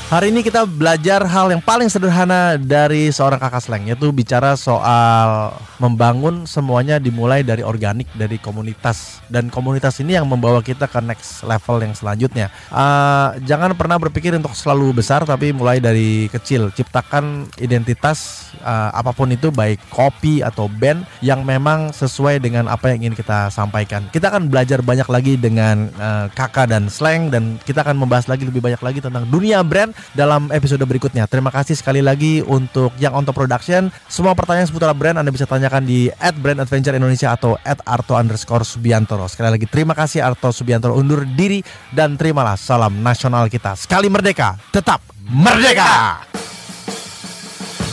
Hari 0.06 0.30
ini 0.30 0.46
kita 0.46 0.62
belajar 0.70 1.26
hal 1.26 1.50
yang 1.50 1.58
paling 1.58 1.90
sederhana 1.90 2.54
dari 2.54 3.10
seorang 3.10 3.42
kakak 3.42 3.58
slang 3.58 3.90
yaitu 3.90 4.14
bicara 4.14 4.54
soal 4.54 5.50
membangun 5.82 6.46
semuanya 6.46 7.02
dimulai 7.02 7.42
dari 7.42 7.66
organik 7.66 8.06
dari 8.14 8.38
komunitas 8.38 9.18
dan 9.26 9.50
komunitas 9.50 9.98
ini 9.98 10.14
yang 10.14 10.30
membawa 10.30 10.62
kita 10.62 10.86
ke 10.86 11.02
next 11.02 11.42
level 11.42 11.82
yang 11.82 11.90
selanjutnya. 11.90 12.54
Uh, 12.70 13.34
jangan 13.50 13.74
pernah 13.74 13.98
berpikir 13.98 14.30
untuk 14.38 14.54
selalu 14.54 14.94
besar 14.94 15.26
tapi 15.26 15.50
mulai 15.50 15.82
dari 15.82 16.30
kecil 16.30 16.70
ciptakan 16.70 17.50
identitas 17.58 18.46
uh, 18.62 18.94
apa 18.94 19.10
pun 19.10 19.26
itu 19.34 19.50
baik 19.50 19.90
kopi 19.90 20.38
atau 20.38 20.70
band 20.70 21.02
yang 21.18 21.42
memang 21.42 21.90
sesuai 21.90 22.38
dengan 22.38 22.70
apa 22.70 22.94
yang 22.94 23.10
ingin 23.10 23.18
kita 23.18 23.50
sampaikan. 23.50 24.06
Kita 24.14 24.30
akan 24.30 24.54
belajar 24.54 24.86
banyak 24.86 25.10
lagi 25.10 25.34
dengan 25.34 25.90
uh, 25.98 26.30
kakak 26.30 26.70
dan 26.70 26.86
slang 26.86 27.26
dan 27.34 27.58
kita 27.66 27.82
akan 27.82 27.98
membahas 27.98 28.30
lagi 28.30 28.46
lebih 28.46 28.62
banyak 28.62 28.78
lagi 28.86 29.02
tentang 29.02 29.26
dunia 29.26 29.66
brand 29.66 29.95
dalam 30.12 30.52
episode 30.52 30.82
berikutnya. 30.84 31.24
Terima 31.26 31.48
kasih 31.48 31.78
sekali 31.78 32.04
lagi 32.04 32.44
untuk 32.44 32.92
yang 33.00 33.16
on 33.16 33.24
top 33.24 33.40
production. 33.40 33.88
Semua 34.06 34.36
pertanyaan 34.36 34.68
seputar 34.68 34.92
brand 34.92 35.18
Anda 35.18 35.32
bisa 35.32 35.48
tanyakan 35.48 35.84
di 35.84 36.12
at 36.20 36.36
brand 36.36 36.60
adventure 36.60 36.94
Indonesia 36.94 37.32
atau 37.32 37.56
at 37.64 37.80
arto 37.84 38.14
underscore 38.16 38.62
subiantoro. 38.62 39.26
Sekali 39.26 39.56
lagi 39.56 39.66
terima 39.68 39.96
kasih 39.96 40.22
Arto 40.22 40.50
Subiantoro 40.50 40.96
undur 40.98 41.22
diri 41.24 41.62
dan 41.92 42.18
terimalah 42.18 42.58
salam 42.58 43.00
nasional 43.00 43.46
kita. 43.46 43.78
Sekali 43.78 44.10
merdeka, 44.10 44.58
tetap 44.72 45.00
merdeka! 45.28 46.22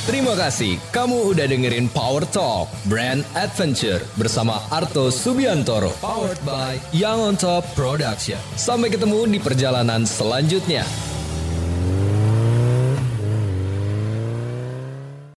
Terima 0.03 0.35
kasih 0.35 0.83
kamu 0.91 1.31
udah 1.31 1.47
dengerin 1.47 1.87
Power 1.87 2.27
Talk 2.27 2.67
Brand 2.91 3.23
Adventure 3.39 4.03
bersama 4.19 4.59
Arto 4.67 5.07
Subiantoro 5.07 5.95
powered 6.03 6.43
by 6.43 6.75
Young 6.91 7.23
on 7.23 7.35
Top 7.39 7.63
Production. 7.71 8.35
Sampai 8.59 8.91
ketemu 8.91 9.23
di 9.31 9.39
perjalanan 9.39 10.03
selanjutnya. 10.03 10.83